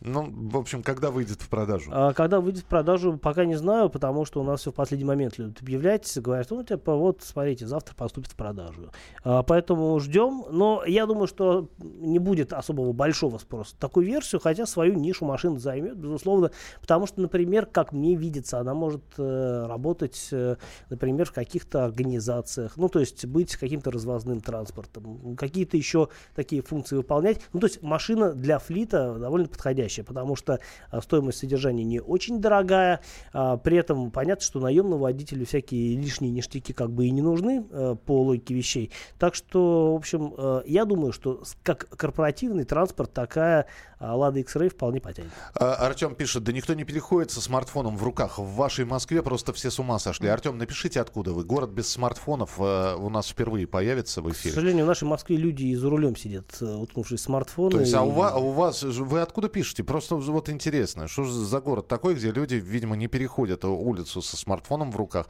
Ну, 0.00 0.28
в 0.50 0.56
общем, 0.56 0.82
когда 0.82 1.10
выйдет 1.10 1.42
в 1.42 1.48
продажу? 1.48 1.90
А 1.92 2.12
когда 2.14 2.40
выйдет 2.40 2.62
в 2.62 2.66
продажу, 2.66 3.18
пока 3.18 3.44
не 3.44 3.56
знаю, 3.56 3.90
потому 3.90 4.24
что 4.24 4.40
у 4.40 4.42
нас 4.42 4.60
все 4.60 4.70
в 4.70 4.74
последний 4.74 5.04
момент 5.04 5.38
любят 5.38 5.60
объявлять, 5.60 6.10
говорят, 6.20 6.50
ну, 6.50 6.62
типа, 6.62 6.94
вот, 6.94 7.22
смотрите, 7.22 7.66
завтра 7.66 7.94
поступит 7.94 8.32
в 8.32 8.36
продажу. 8.36 8.90
А, 9.24 9.42
поэтому 9.42 9.98
ждем, 10.00 10.44
но 10.50 10.82
я 10.86 11.06
думаю, 11.06 11.26
что 11.26 11.68
не 11.78 12.18
будет 12.18 12.52
особого 12.52 12.92
большого 12.92 13.38
спроса. 13.38 13.76
Такую 13.78 14.06
версию, 14.06 14.40
хотя 14.40 14.64
свою 14.64 14.94
нишу 14.94 15.26
машин 15.26 15.58
займет, 15.58 15.96
безусловно, 15.96 16.50
потому 16.80 17.06
что, 17.06 17.20
например, 17.20 17.66
как 17.66 17.92
мне 17.92 18.14
видится, 18.16 18.58
она 18.60 18.74
может 18.74 19.04
э, 19.18 19.66
работать, 19.68 20.28
э, 20.32 20.56
например, 20.88 21.26
в 21.26 21.32
каких-то 21.32 21.84
организациях, 21.84 22.76
ну, 22.76 22.88
то 22.88 23.00
есть 23.00 23.26
быть 23.26 23.56
каким-то 23.56 23.90
развозным 23.90 24.40
транспортом, 24.40 25.36
какие-то 25.36 25.76
еще 25.76 26.08
такие 26.34 26.62
функции 26.62 26.96
выполнять. 26.96 27.40
Ну, 27.52 27.60
то 27.60 27.66
есть 27.66 27.82
машина 27.82 28.32
для 28.32 28.58
флита 28.58 29.14
довольно 29.14 29.48
подходящая, 29.58 30.04
потому 30.04 30.36
что 30.36 30.60
а, 30.90 31.02
стоимость 31.02 31.38
содержания 31.38 31.82
не 31.82 32.00
очень 32.00 32.40
дорогая, 32.40 33.00
а, 33.32 33.56
при 33.56 33.76
этом 33.76 34.10
понятно, 34.12 34.44
что 34.44 34.60
наемному 34.60 35.02
водителю 35.02 35.44
всякие 35.44 35.96
лишние 35.96 36.30
ништяки 36.30 36.72
как 36.72 36.90
бы 36.90 37.06
и 37.06 37.10
не 37.10 37.20
нужны 37.20 37.66
а, 37.70 37.96
по 37.96 38.22
логике 38.22 38.54
вещей. 38.54 38.92
Так 39.18 39.34
что, 39.34 39.92
в 39.92 39.96
общем, 39.96 40.34
я 40.66 40.84
думаю, 40.84 41.12
что 41.12 41.42
как 41.62 41.88
корпоративный 41.88 42.64
транспорт 42.64 43.12
такая 43.12 43.66
а, 43.98 44.14
Лада 44.16 44.40
X-Ray 44.40 44.68
вполне 44.70 45.00
потянет. 45.00 45.30
А, 45.54 45.74
Артем 45.74 46.14
пишет, 46.14 46.44
да 46.44 46.52
никто 46.52 46.74
не 46.74 46.84
переходит 46.84 47.30
со 47.30 47.40
смартфоном 47.40 47.96
в 47.96 48.02
руках. 48.02 48.38
В 48.38 48.54
вашей 48.54 48.84
Москве 48.84 49.22
просто 49.22 49.52
все 49.52 49.70
с 49.70 49.78
ума 49.78 49.98
сошли. 49.98 50.28
Артем, 50.28 50.58
напишите, 50.58 51.00
откуда 51.00 51.32
вы. 51.32 51.44
Город 51.44 51.70
без 51.70 51.88
смартфонов 51.88 52.54
э, 52.58 52.94
у 52.96 53.08
нас 53.10 53.28
впервые 53.28 53.66
появится 53.66 54.22
в 54.22 54.28
К 54.28 54.32
эфире. 54.32 54.54
сожалению, 54.54 54.84
в 54.84 54.88
нашей 54.88 55.04
Москве 55.08 55.36
люди 55.36 55.64
и 55.64 55.74
за 55.74 55.90
рулем 55.90 56.16
сидят, 56.16 56.44
э, 56.60 56.64
уткнувшись 56.64 57.20
в 57.20 57.24
смартфоны. 57.24 57.70
То 57.70 57.80
есть, 57.80 57.94
а 57.94 58.02
у 58.02 58.10
и- 58.10 58.14
вас, 58.14 58.34
у 58.36 58.50
вас, 58.50 58.80
же- 58.80 59.04
вы 59.04 59.20
откуда 59.20 59.48
пишете? 59.48 59.82
Просто 59.84 60.16
вот 60.16 60.48
интересно, 60.48 61.08
что 61.08 61.24
же 61.24 61.32
за 61.32 61.60
город 61.60 61.88
такой, 61.88 62.14
где 62.14 62.30
люди, 62.30 62.54
видимо, 62.56 62.96
не 62.96 63.08
переходят 63.08 63.64
улицу 63.64 64.22
со 64.22 64.36
смартфоном 64.36 64.90
в 64.92 64.96
руках, 64.96 65.26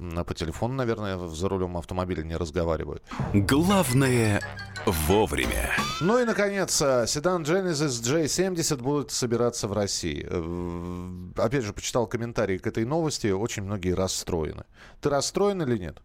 а 0.00 0.24
по 0.24 0.34
телефону, 0.34 0.74
наверное, 0.74 1.18
за 1.28 1.48
рулем 1.48 1.76
автомобиля 1.76 2.22
не 2.22 2.36
разговаривают. 2.36 3.02
Главное 3.32 4.40
вовремя. 4.86 5.70
Ну 6.00 6.18
и, 6.20 6.24
наконец, 6.24 6.80
э, 6.80 7.06
седан 7.06 7.42
Genesis 7.42 7.88
J70 8.08 8.82
будет 8.82 9.10
собираться 9.10 9.68
в 9.68 9.72
России. 9.72 10.26
Э, 10.28 11.42
Опять 11.42 11.64
же, 11.64 11.72
почитал 11.72 12.06
комментарии 12.06 12.58
к 12.58 12.66
этой 12.66 12.84
новости, 12.84 13.28
очень 13.28 13.62
многие 13.62 13.92
расстроены. 13.92 14.64
Ты 15.00 15.10
расстроен 15.10 15.62
или 15.62 15.78
нет? 15.78 15.98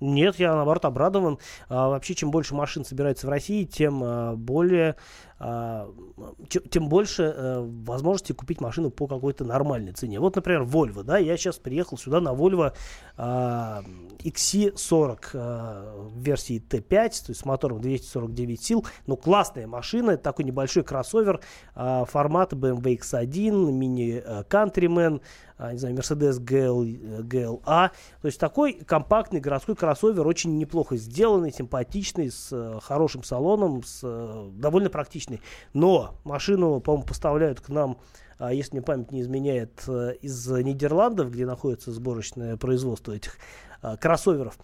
Нет, 0.00 0.36
я 0.38 0.54
наоборот 0.54 0.84
обрадован. 0.84 1.38
А, 1.68 1.88
вообще, 1.88 2.14
чем 2.14 2.30
больше 2.30 2.54
машин 2.54 2.84
собирается 2.84 3.26
в 3.26 3.30
России, 3.30 3.64
тем 3.64 4.02
а, 4.04 4.34
более, 4.36 4.96
тем 5.38 6.88
больше 6.88 7.32
а, 7.36 7.62
возможности 7.62 8.32
купить 8.32 8.60
машину 8.60 8.90
по 8.90 9.06
какой-то 9.06 9.44
нормальной 9.44 9.92
цене. 9.92 10.18
Вот, 10.18 10.34
например, 10.34 10.62
Volvo, 10.62 11.04
да, 11.04 11.18
я 11.18 11.36
сейчас 11.36 11.58
приехал 11.58 11.96
сюда 11.96 12.20
на 12.20 12.30
Volvo 12.30 12.72
а, 13.16 13.82
XC40 14.18 15.18
а, 15.34 16.08
в 16.08 16.18
версии 16.18 16.60
T5, 16.60 16.88
то 16.88 17.04
есть 17.28 17.40
с 17.40 17.44
мотором 17.44 17.80
249 17.80 18.62
сил, 18.62 18.86
но 19.06 19.16
классная 19.16 19.68
машина, 19.68 20.16
такой 20.16 20.44
небольшой 20.44 20.82
кроссовер 20.82 21.40
а, 21.74 22.04
формата 22.04 22.56
BMW 22.56 22.98
X1, 22.98 23.70
мини 23.70 24.20
а, 24.24 24.42
Countryman, 24.42 25.20
а, 25.58 25.72
не 25.72 25.78
знаю, 25.78 25.96
Mercedes 25.96 26.38
GL, 26.38 27.22
GLA. 27.22 27.90
То 28.22 28.26
есть 28.26 28.38
такой 28.38 28.74
компактный 28.74 29.40
городской 29.40 29.74
кроссовер, 29.74 30.26
очень 30.26 30.56
неплохо 30.56 30.96
сделанный, 30.96 31.52
симпатичный, 31.52 32.30
с 32.30 32.50
э, 32.52 32.78
хорошим 32.80 33.24
салоном, 33.24 33.82
с, 33.82 34.00
э, 34.04 34.50
довольно 34.52 34.88
практичный. 35.28 35.40
Но 35.72 36.14
машину, 36.24 36.80
по-моему, 36.80 37.06
поставляют 37.06 37.60
к 37.60 37.68
нам 37.68 37.98
а 38.40 38.52
если 38.52 38.76
мне 38.76 38.82
память 38.82 39.10
не 39.10 39.20
изменяет, 39.20 39.82
э, 39.88 40.14
из 40.22 40.46
Нидерландов, 40.46 41.32
где 41.32 41.44
находится 41.44 41.90
сборочное 41.90 42.56
производство 42.56 43.10
этих 43.10 43.36
а, 43.82 43.96
кроссоверов. 43.96 44.56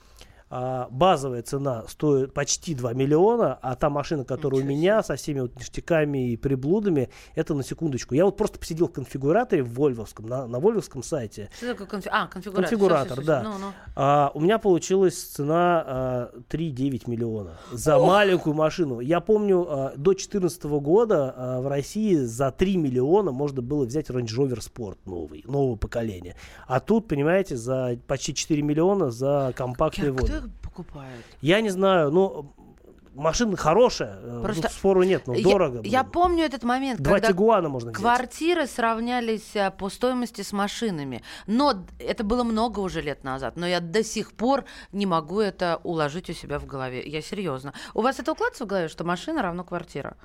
А, 0.51 0.89
базовая 0.91 1.43
цена 1.43 1.85
стоит 1.89 2.33
почти 2.35 2.75
2 2.75 2.93
миллиона, 2.93 3.59
а 3.63 3.75
та 3.75 3.91
машина, 3.91 4.25
которая 4.25 4.61
у 4.61 4.65
меня 4.65 5.03
со 5.03 5.17
всеми 5.17 5.41
вот 5.41 5.57
ништяками 5.57 6.33
и 6.33 6.37
приблудами, 6.37 7.09
это 7.35 7.55
на 7.55 7.65
секундочку. 7.65 8.15
Я 8.15 8.25
вот 8.27 8.37
просто 8.37 8.59
посидел 8.59 8.89
в 8.89 8.93
конфигураторе 8.93 9.63
в 9.63 9.75
Вольвовском, 9.75 10.27
на, 10.27 10.47
на 10.47 10.61
Вольвовском 10.61 11.03
сайте. 11.03 11.51
Что 11.57 11.69
такое 11.75 11.87
конфи- 11.87 12.09
А, 12.13 12.27
конфигуратор. 12.29 12.69
Конфигуратор, 12.71 13.13
Всё, 13.15 13.15
всё, 13.15 13.23
всё. 13.23 13.27
да. 13.33 13.43
Ну, 13.43 13.51
ну. 13.59 13.73
А, 13.97 14.31
у 14.35 14.41
меня 14.41 14.59
получилась 14.59 15.21
цена 15.23 15.85
а, 15.87 16.31
3,9 16.51 17.09
миллиона 17.09 17.59
за 17.73 17.99
маленькую 17.99 18.55
машину. 18.55 19.01
Я 19.01 19.21
помню, 19.21 19.67
а, 19.69 19.93
до 19.97 20.13
2014 20.13 20.65
года 20.81 21.35
а, 21.37 21.61
в 21.63 21.69
России 21.69 22.15
за 22.17 22.51
3 22.53 22.77
миллиона 22.77 23.33
можно 23.33 23.63
было 23.63 23.85
взять 23.87 24.09
Range 24.11 24.27
Rover 24.27 24.59
Sport 24.61 24.99
новый, 25.07 25.43
нового 25.47 25.77
поколения. 25.77 26.37
А 26.67 26.81
тут, 26.81 27.09
понимаете, 27.09 27.57
за 27.57 27.99
почти 28.07 28.35
4 28.35 28.63
миллиона 28.63 29.11
за 29.11 29.53
компактный 29.57 30.11
Volvo. 30.11 30.44
Их 30.75 30.87
покупает? 30.87 31.25
Я 31.41 31.61
не 31.61 31.71
знаю, 31.71 32.11
ну, 32.11 32.53
машина 33.15 33.57
хорошая, 33.57 34.19
э, 34.21 34.41
Просто 34.43 34.63
тут 34.63 34.73
спору 34.73 35.03
нет, 35.03 35.27
но 35.27 35.35
я, 35.35 35.43
дорого. 35.43 35.81
Я 35.85 36.03
блин. 36.03 36.13
помню 36.13 36.45
этот 36.45 36.65
момент, 36.65 37.01
Два 37.01 37.15
когда 37.15 37.29
Тигуана 37.29 37.69
можно 37.69 37.91
взять. 37.91 38.01
квартиры 38.01 38.67
сравнялись 38.67 39.57
а, 39.57 39.71
по 39.71 39.89
стоимости 39.89 40.43
с 40.43 40.53
машинами. 40.53 41.23
Но 41.47 41.85
это 41.99 42.25
было 42.25 42.45
много 42.45 42.81
уже 42.81 43.01
лет 43.01 43.25
назад. 43.25 43.57
Но 43.57 43.67
я 43.67 43.81
до 43.81 44.03
сих 44.03 44.33
пор 44.33 44.65
не 44.93 45.07
могу 45.07 45.41
это 45.41 45.81
уложить 45.85 46.31
у 46.31 46.33
себя 46.33 46.59
в 46.59 46.67
голове. 46.67 47.03
Я 47.07 47.23
серьезно. 47.23 47.73
У 47.95 48.03
вас 48.03 48.19
это 48.19 48.33
укладывается 48.33 48.65
в 48.65 48.69
голове, 48.69 48.89
что 48.89 49.05
машина 49.05 49.43
равно 49.43 49.65
квартира? 49.65 50.17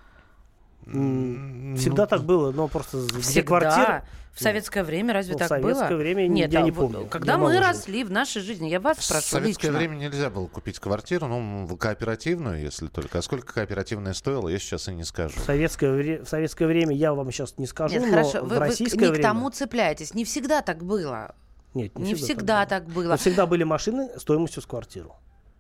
Всегда 0.86 2.06
так 2.06 2.24
было, 2.24 2.52
но 2.52 2.68
просто 2.68 2.98
где 3.06 3.22
Всегда. 3.22 3.48
квартира... 3.48 4.06
В 4.32 4.42
советское 4.42 4.84
время 4.86 5.14
разве 5.14 5.34
Ну, 5.34 5.38
в 5.38 5.50
так 5.50 5.62
было? 5.62 5.74
советское 5.74 5.98
время 5.98 6.28
Нет, 6.28 6.54
я 6.54 6.60
а 6.60 6.62
не 6.62 6.72
вот 6.72 6.92
помню. 6.94 7.08
Когда 7.10 7.34
Я 7.34 7.38
мы 7.38 7.46
моложе. 7.50 7.60
росли 7.68 8.04
в 8.06 8.12
нашей 8.12 8.42
жизни, 8.42 8.70
я 8.70 8.80
вас 8.80 8.98
В 8.98 9.04
спрашиваю 9.04 9.42
советское 9.42 9.68
лично. 9.68 9.78
время 9.80 9.96
нельзя 9.96 10.30
было 10.30 10.48
купить 10.48 10.80
квартиру, 10.80 11.28
ну, 11.28 11.66
в 11.66 11.76
кооперативную, 11.76 12.62
если 12.62 12.88
только. 12.88 13.18
А 13.18 13.22
сколько 13.22 13.54
кооперативная 13.54 14.14
стоила, 14.14 14.48
я 14.48 14.58
сейчас 14.60 14.88
и 14.88 14.94
не 14.94 15.04
скажу. 15.04 15.38
В 15.42 15.44
советское, 15.44 15.92
вре- 15.92 16.24
в 16.24 16.30
советское 16.30 16.68
время 16.68 16.96
я 16.96 17.14
вам 17.14 17.30
сейчас 17.34 17.58
не 17.58 17.66
скажу, 17.68 17.96
Нет, 17.96 18.04
но 18.06 18.10
хорошо, 18.12 18.40
в 18.40 18.44
вы, 18.44 18.50
вы 18.50 18.60
российское 18.60 18.98
не 19.00 19.06
время... 19.08 19.20
к 19.20 19.22
тому 19.24 19.50
цепляетесь. 19.50 20.14
Не 20.14 20.24
всегда 20.24 20.62
так 20.62 20.86
было. 20.86 21.36
Нет, 21.74 21.98
Не 21.98 22.16
всегда 22.16 22.66
так 22.66 22.86
было. 22.86 23.10
Но 23.10 23.18
всегда 23.18 23.46
были 23.46 23.64
машины 23.66 24.10
стоимостью 24.18 24.62
с 24.62 24.66
квартиру. 24.66 25.16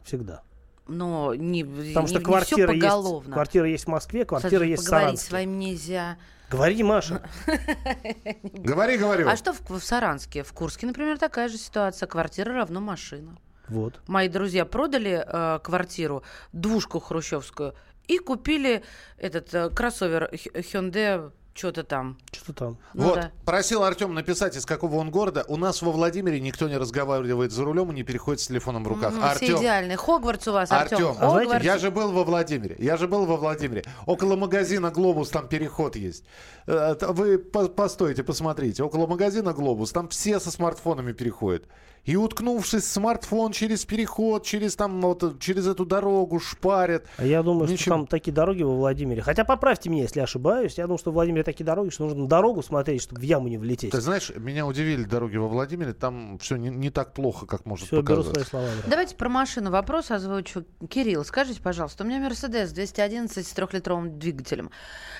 Всегда. 0.06 0.44
Но 0.90 1.34
не, 1.36 1.64
Потому 1.64 2.02
не, 2.02 2.08
что 2.08 2.20
не 2.20 2.26
квартира 2.26 2.68
все 2.68 2.76
есть, 2.76 2.84
поголовно. 2.86 3.34
квартира 3.34 3.68
есть 3.68 3.86
в 3.86 3.88
Москве, 3.88 4.26
квартира 4.26 4.52
Саша, 4.60 4.66
есть 4.66 4.84
в 4.84 4.86
поговорить 4.86 5.20
Саранске. 5.20 5.30
с 5.30 5.32
вами 5.32 5.56
нельзя. 5.56 6.18
Говори, 6.50 6.84
Маша. 6.84 7.22
Говори, 8.54 8.98
говорю. 8.98 9.30
А 9.30 9.36
что 9.36 9.54
в, 9.54 9.70
в 9.70 9.80
Саранске? 9.84 10.44
В 10.44 10.52
Курске, 10.54 10.88
например, 10.88 11.20
такая 11.20 11.48
же 11.48 11.58
ситуация. 11.58 12.08
Квартира 12.08 12.54
равно 12.54 12.82
машина. 12.82 13.38
Вот. 13.68 14.02
Мои 14.08 14.28
друзья 14.30 14.66
продали 14.66 15.24
э, 15.26 15.60
квартиру, 15.64 16.24
двушку 16.52 17.00
хрущевскую, 17.00 17.76
и 18.08 18.18
купили 18.18 18.84
этот 19.18 19.54
э, 19.54 19.70
кроссовер 19.70 20.32
Hyundai, 20.34 21.32
что-то 21.54 21.84
там. 21.84 22.18
Что 22.32 22.54
там? 22.54 22.78
Ну 22.94 23.06
вот, 23.06 23.16
да. 23.16 23.32
просил 23.46 23.84
Артем 23.84 24.14
написать, 24.14 24.56
из 24.56 24.66
какого 24.66 24.96
он 24.96 25.12
города. 25.12 25.44
У 25.48 25.58
нас 25.58 25.82
во 25.82 25.92
Владимире 25.92 26.40
никто 26.40 26.70
не 26.70 26.78
разговаривает 26.78 27.52
за 27.52 27.66
рулем 27.66 27.92
и 27.92 27.96
не 27.96 28.04
переходит 28.04 28.42
с 28.42 28.48
телефоном 28.48 28.84
в 28.84 28.88
руках. 28.88 29.14
Все 29.14 29.22
Артем, 29.24 29.58
идеальные. 29.58 29.98
Хогвартс 29.98 30.48
у 30.48 30.54
вас, 30.54 30.72
Артем. 30.72 30.98
Артем, 30.98 31.16
а 31.20 31.30
знаете, 31.30 31.66
я 31.66 31.78
же 31.78 31.92
был 31.92 32.12
во 32.12 32.24
Владимире. 32.24 32.76
Я 32.80 32.98
же 32.98 33.08
был 33.08 33.26
во 33.26 33.36
Владимире. 33.36 33.84
Около 34.06 34.36
магазина 34.36 34.92
Глобус 34.92 35.30
там 35.30 35.48
переход 35.48 35.96
есть. 35.96 36.24
Э, 36.68 36.96
Вы 37.02 37.38
по- 37.38 37.68
постойте, 37.68 38.24
посмотрите. 38.24 38.84
Около 38.84 39.08
магазина 39.08 39.54
Глобус 39.54 39.92
там 39.92 40.08
все 40.10 40.40
со 40.40 40.52
смартфонами 40.52 41.12
переходят. 41.12 41.66
И 42.10 42.16
уткнувшись 42.16 42.86
в 42.86 42.92
смартфон 42.92 43.52
через 43.52 43.86
переход, 43.86 44.44
через 44.44 44.76
там 44.76 45.00
вот 45.00 45.40
через 45.40 45.68
эту 45.68 45.86
дорогу 45.86 46.40
шпарят. 46.40 47.06
А 47.18 47.24
я 47.24 47.44
думаю, 47.44 47.68
что 47.68 47.74
Ничего. 47.74 47.96
там 47.98 48.08
такие 48.08 48.32
дороги 48.32 48.64
во 48.64 48.76
Владимире. 48.76 49.22
Хотя 49.22 49.44
поправьте 49.44 49.92
меня, 49.92 50.02
если 50.04 50.20
ошибаюсь. 50.20 50.76
Я 50.80 50.86
думаю, 50.86 50.98
что 50.98 51.12
в 51.12 51.14
Владимире 51.14 51.44
такие 51.44 51.66
дороги, 51.66 51.90
что 51.90 52.06
нужно 52.06 52.24
на 52.24 52.28
дорогу 52.28 52.64
смотреть, 52.64 53.04
чтобы 53.04 53.22
в 53.22 53.24
яму 53.24 53.48
не 53.48 53.60
влететь. 53.60 53.92
Ты 53.92 54.02
знаешь, 54.02 54.32
меня 54.36 54.66
удивили 54.66 55.04
дороги 55.04 55.38
во 55.38 55.48
Владимире. 55.48 55.94
Там 55.94 56.40
все 56.40 56.56
не, 56.56 56.70
не 56.70 56.90
так 56.90 57.14
плохо, 57.14 57.46
как 57.46 57.68
может 57.68 57.86
Все, 57.86 57.98
беру 58.02 58.24
показаться. 58.24 58.34
свои 58.34 58.44
слова. 58.46 58.66
обратно. 58.66 58.90
Давайте 58.90 59.16
про 59.16 59.30
машину 59.30 59.70
вопрос 59.70 60.10
озвучу. 60.10 60.66
Кирилл, 60.90 61.24
скажите, 61.24 61.62
пожалуйста, 61.62 62.04
у 62.04 62.08
меня 62.08 62.20
Мерседес 62.20 62.72
211 62.72 63.46
с 63.46 63.52
трехлитровым 63.52 64.18
двигателем, 64.18 64.72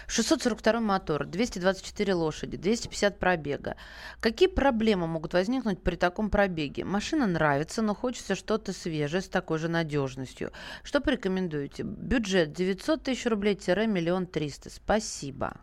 642 0.08 0.80
мотор, 0.80 1.28
224 1.28 2.16
лошади, 2.16 2.58
250 2.58 3.20
пробега. 3.20 3.76
Какие 4.22 4.50
проблемы 4.50 5.06
могут 5.06 5.34
возникнуть 5.34 5.84
при 5.84 5.96
таком 5.96 6.32
пробеге? 6.32 6.79
Машина 6.84 7.28
нравится, 7.28 7.82
но 7.82 7.94
хочется 7.94 8.36
что-то 8.36 8.74
свежее 8.74 9.22
с 9.22 9.30
такой 9.30 9.60
же 9.60 9.68
надежностью. 9.68 10.52
Что 10.84 11.02
порекомендуете? 11.02 11.84
Бюджет 11.84 12.54
900 12.54 13.04
тысяч 13.04 13.26
рублей-миллион 13.26 14.26
триста. 14.28 14.70
Спасибо. 14.70 15.58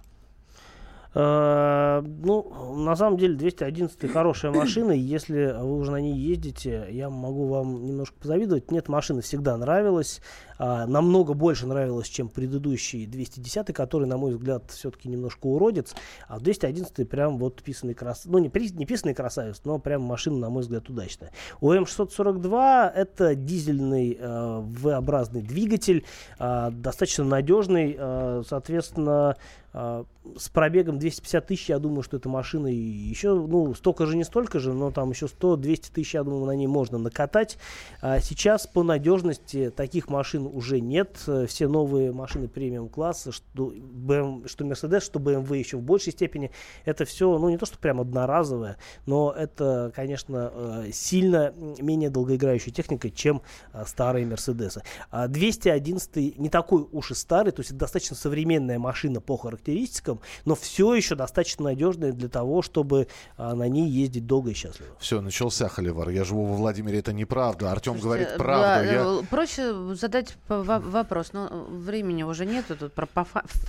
Э, 1.18 2.02
ну, 2.04 2.74
на 2.76 2.94
самом 2.94 3.16
деле 3.16 3.36
211 3.36 4.12
хорошая 4.12 4.52
машина, 4.52 4.92
и 4.92 4.98
если 4.98 5.56
вы 5.58 5.78
уже 5.78 5.90
на 5.90 5.96
ней 5.96 6.14
ездите, 6.14 6.86
я 6.90 7.08
могу 7.08 7.46
вам 7.46 7.86
немножко 7.86 8.14
позавидовать. 8.20 8.70
Нет, 8.70 8.88
машина 8.88 9.22
всегда 9.22 9.56
нравилась, 9.56 10.20
а, 10.58 10.86
намного 10.86 11.32
больше 11.32 11.66
нравилась, 11.66 12.08
чем 12.08 12.28
предыдущий 12.28 13.06
210, 13.06 13.74
который, 13.74 14.06
на 14.06 14.18
мой 14.18 14.32
взгляд, 14.32 14.70
все-таки 14.70 15.08
немножко 15.08 15.46
уродец, 15.46 15.94
а 16.28 16.38
211 16.38 17.08
прям 17.08 17.38
вот 17.38 17.62
писанный 17.62 17.94
красавец, 17.94 18.30
ну 18.30 18.38
не, 18.38 18.50
не 18.74 18.84
писанный 18.84 19.14
красавец, 19.14 19.62
но 19.64 19.78
прям 19.78 20.02
машина, 20.02 20.36
на 20.36 20.50
мой 20.50 20.62
взгляд, 20.62 20.88
удачная. 20.90 21.32
У 21.62 21.72
М642 21.72 22.92
это 22.92 23.34
дизельный 23.34 24.18
э, 24.18 24.60
V-образный 24.60 25.40
двигатель, 25.42 26.04
э, 26.38 26.70
достаточно 26.72 27.24
надежный, 27.24 27.96
э, 27.98 28.42
соответственно, 28.46 29.36
с 29.76 30.48
пробегом 30.48 30.98
250 30.98 31.46
тысяч, 31.46 31.68
я 31.68 31.78
думаю, 31.78 32.02
что 32.02 32.16
эта 32.16 32.28
машина 32.28 32.68
еще, 32.68 33.34
ну, 33.34 33.74
столько 33.74 34.06
же, 34.06 34.16
не 34.16 34.24
столько 34.24 34.58
же, 34.58 34.72
но 34.72 34.90
там 34.90 35.10
еще 35.10 35.26
100-200 35.26 35.92
тысяч, 35.92 36.14
я 36.14 36.24
думаю, 36.24 36.46
на 36.46 36.52
ней 36.52 36.66
можно 36.66 36.98
накатать. 36.98 37.58
А 38.00 38.20
сейчас 38.20 38.66
по 38.66 38.82
надежности 38.82 39.70
таких 39.74 40.08
машин 40.08 40.46
уже 40.46 40.80
нет. 40.80 41.18
Все 41.46 41.68
новые 41.68 42.12
машины 42.12 42.48
премиум 42.48 42.88
класса, 42.88 43.32
что, 43.32 43.72
BM, 43.72 44.48
что 44.48 44.64
Mercedes, 44.64 45.00
что 45.00 45.18
BMW 45.20 45.58
еще 45.58 45.76
в 45.76 45.82
большей 45.82 46.12
степени, 46.12 46.50
это 46.84 47.04
все, 47.04 47.38
ну, 47.38 47.48
не 47.48 47.58
то, 47.58 47.66
что 47.66 47.78
прям 47.78 48.00
одноразовое, 48.00 48.78
но 49.04 49.32
это, 49.36 49.92
конечно, 49.94 50.50
э, 50.54 50.90
сильно 50.92 51.52
менее 51.78 52.10
долгоиграющая 52.10 52.72
техника, 52.72 53.10
чем 53.10 53.42
э, 53.72 53.84
старые 53.86 54.26
Mercedes. 54.26 54.82
211 55.12 56.38
не 56.38 56.48
такой 56.48 56.86
уж 56.92 57.10
и 57.10 57.14
старый, 57.14 57.52
то 57.52 57.60
есть 57.60 57.70
это 57.70 57.80
достаточно 57.80 58.16
современная 58.16 58.78
машина 58.78 59.20
по 59.20 59.36
характеристикам, 59.36 59.65
характеристикам, 59.66 60.20
но 60.44 60.54
все 60.54 60.94
еще 60.94 61.14
достаточно 61.14 61.64
надежные 61.64 62.12
для 62.12 62.28
того, 62.28 62.62
чтобы 62.62 63.08
а, 63.36 63.54
на 63.54 63.68
ней 63.68 63.88
ездить 63.88 64.26
долго 64.26 64.50
и 64.50 64.54
счастливо. 64.54 64.92
Все, 64.98 65.20
начался 65.20 65.68
холивар. 65.68 66.10
Я 66.10 66.24
живу 66.24 66.46
во 66.46 66.56
Владимире, 66.56 67.00
это 67.00 67.12
неправда. 67.12 67.72
Артем 67.72 67.98
говорит 67.98 68.28
э, 68.28 68.36
правду. 68.36 68.62
Да, 68.62 68.82
я... 68.82 69.02
Э, 69.02 69.22
проще 69.28 69.94
задать 69.94 70.36
вопрос, 70.48 71.32
но 71.32 71.66
времени 71.68 72.22
уже 72.22 72.46
нет. 72.46 72.66
Тут 72.66 72.92
про 72.92 73.06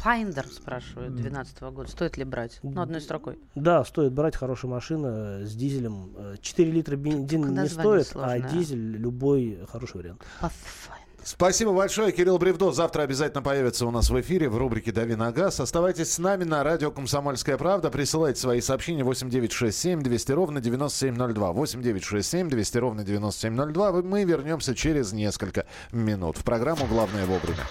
Finder 0.04 0.48
спрашивают 0.52 1.16
2012 1.16 1.62
года. 1.62 1.90
Стоит 1.90 2.18
ли 2.18 2.24
брать? 2.24 2.60
Ну, 2.64 2.82
одной 2.82 3.02
строкой. 3.02 3.40
Да, 3.56 3.84
стоит 3.84 4.14
брать. 4.14 4.36
Хорошая 4.36 4.72
машина 4.72 5.46
с 5.46 5.54
дизелем. 5.54 6.38
4 6.42 6.72
литра 6.72 6.96
бензин 6.96 7.54
не 7.54 7.68
стоит, 7.68 8.08
а 8.08 8.12
сложное. 8.12 8.36
а 8.36 8.40
дизель 8.40 8.98
любой 8.98 9.60
хороший 9.70 9.98
вариант. 9.98 10.22
Pathfinder. 10.42 11.07
Спасибо 11.28 11.74
большое, 11.74 12.14
Кирилл 12.14 12.38
Бревдо. 12.38 12.72
Завтра 12.72 13.02
обязательно 13.02 13.42
появится 13.42 13.86
у 13.86 13.92
нас 13.92 14.10
в 14.10 14.18
эфире 14.22 14.48
в 14.48 14.58
рубрике 14.58 14.94
«Дави 14.94 15.16
на 15.16 15.34
газ». 15.34 15.60
Оставайтесь 15.60 16.14
с 16.14 16.20
нами 16.20 16.46
на 16.46 16.64
радио 16.64 16.90
«Комсомольская 16.90 17.58
правда». 17.58 17.90
Присылайте 17.90 18.40
свои 18.40 18.62
сообщения 18.62 19.04
8967 19.04 20.04
200 20.04 20.32
ровно 20.32 20.62
9702. 20.62 21.52
8967 21.52 22.48
200 22.48 22.78
ровно 22.78 23.04
9702. 23.04 23.92
Мы 24.04 24.24
вернемся 24.24 24.74
через 24.74 25.12
несколько 25.12 25.66
минут 25.92 26.38
в 26.38 26.46
программу 26.46 26.86
«Главное 26.86 27.26
вовремя». 27.26 27.68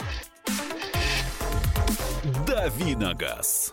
«Дави 2.46 2.94
на 2.94 3.14
газ». 3.14 3.72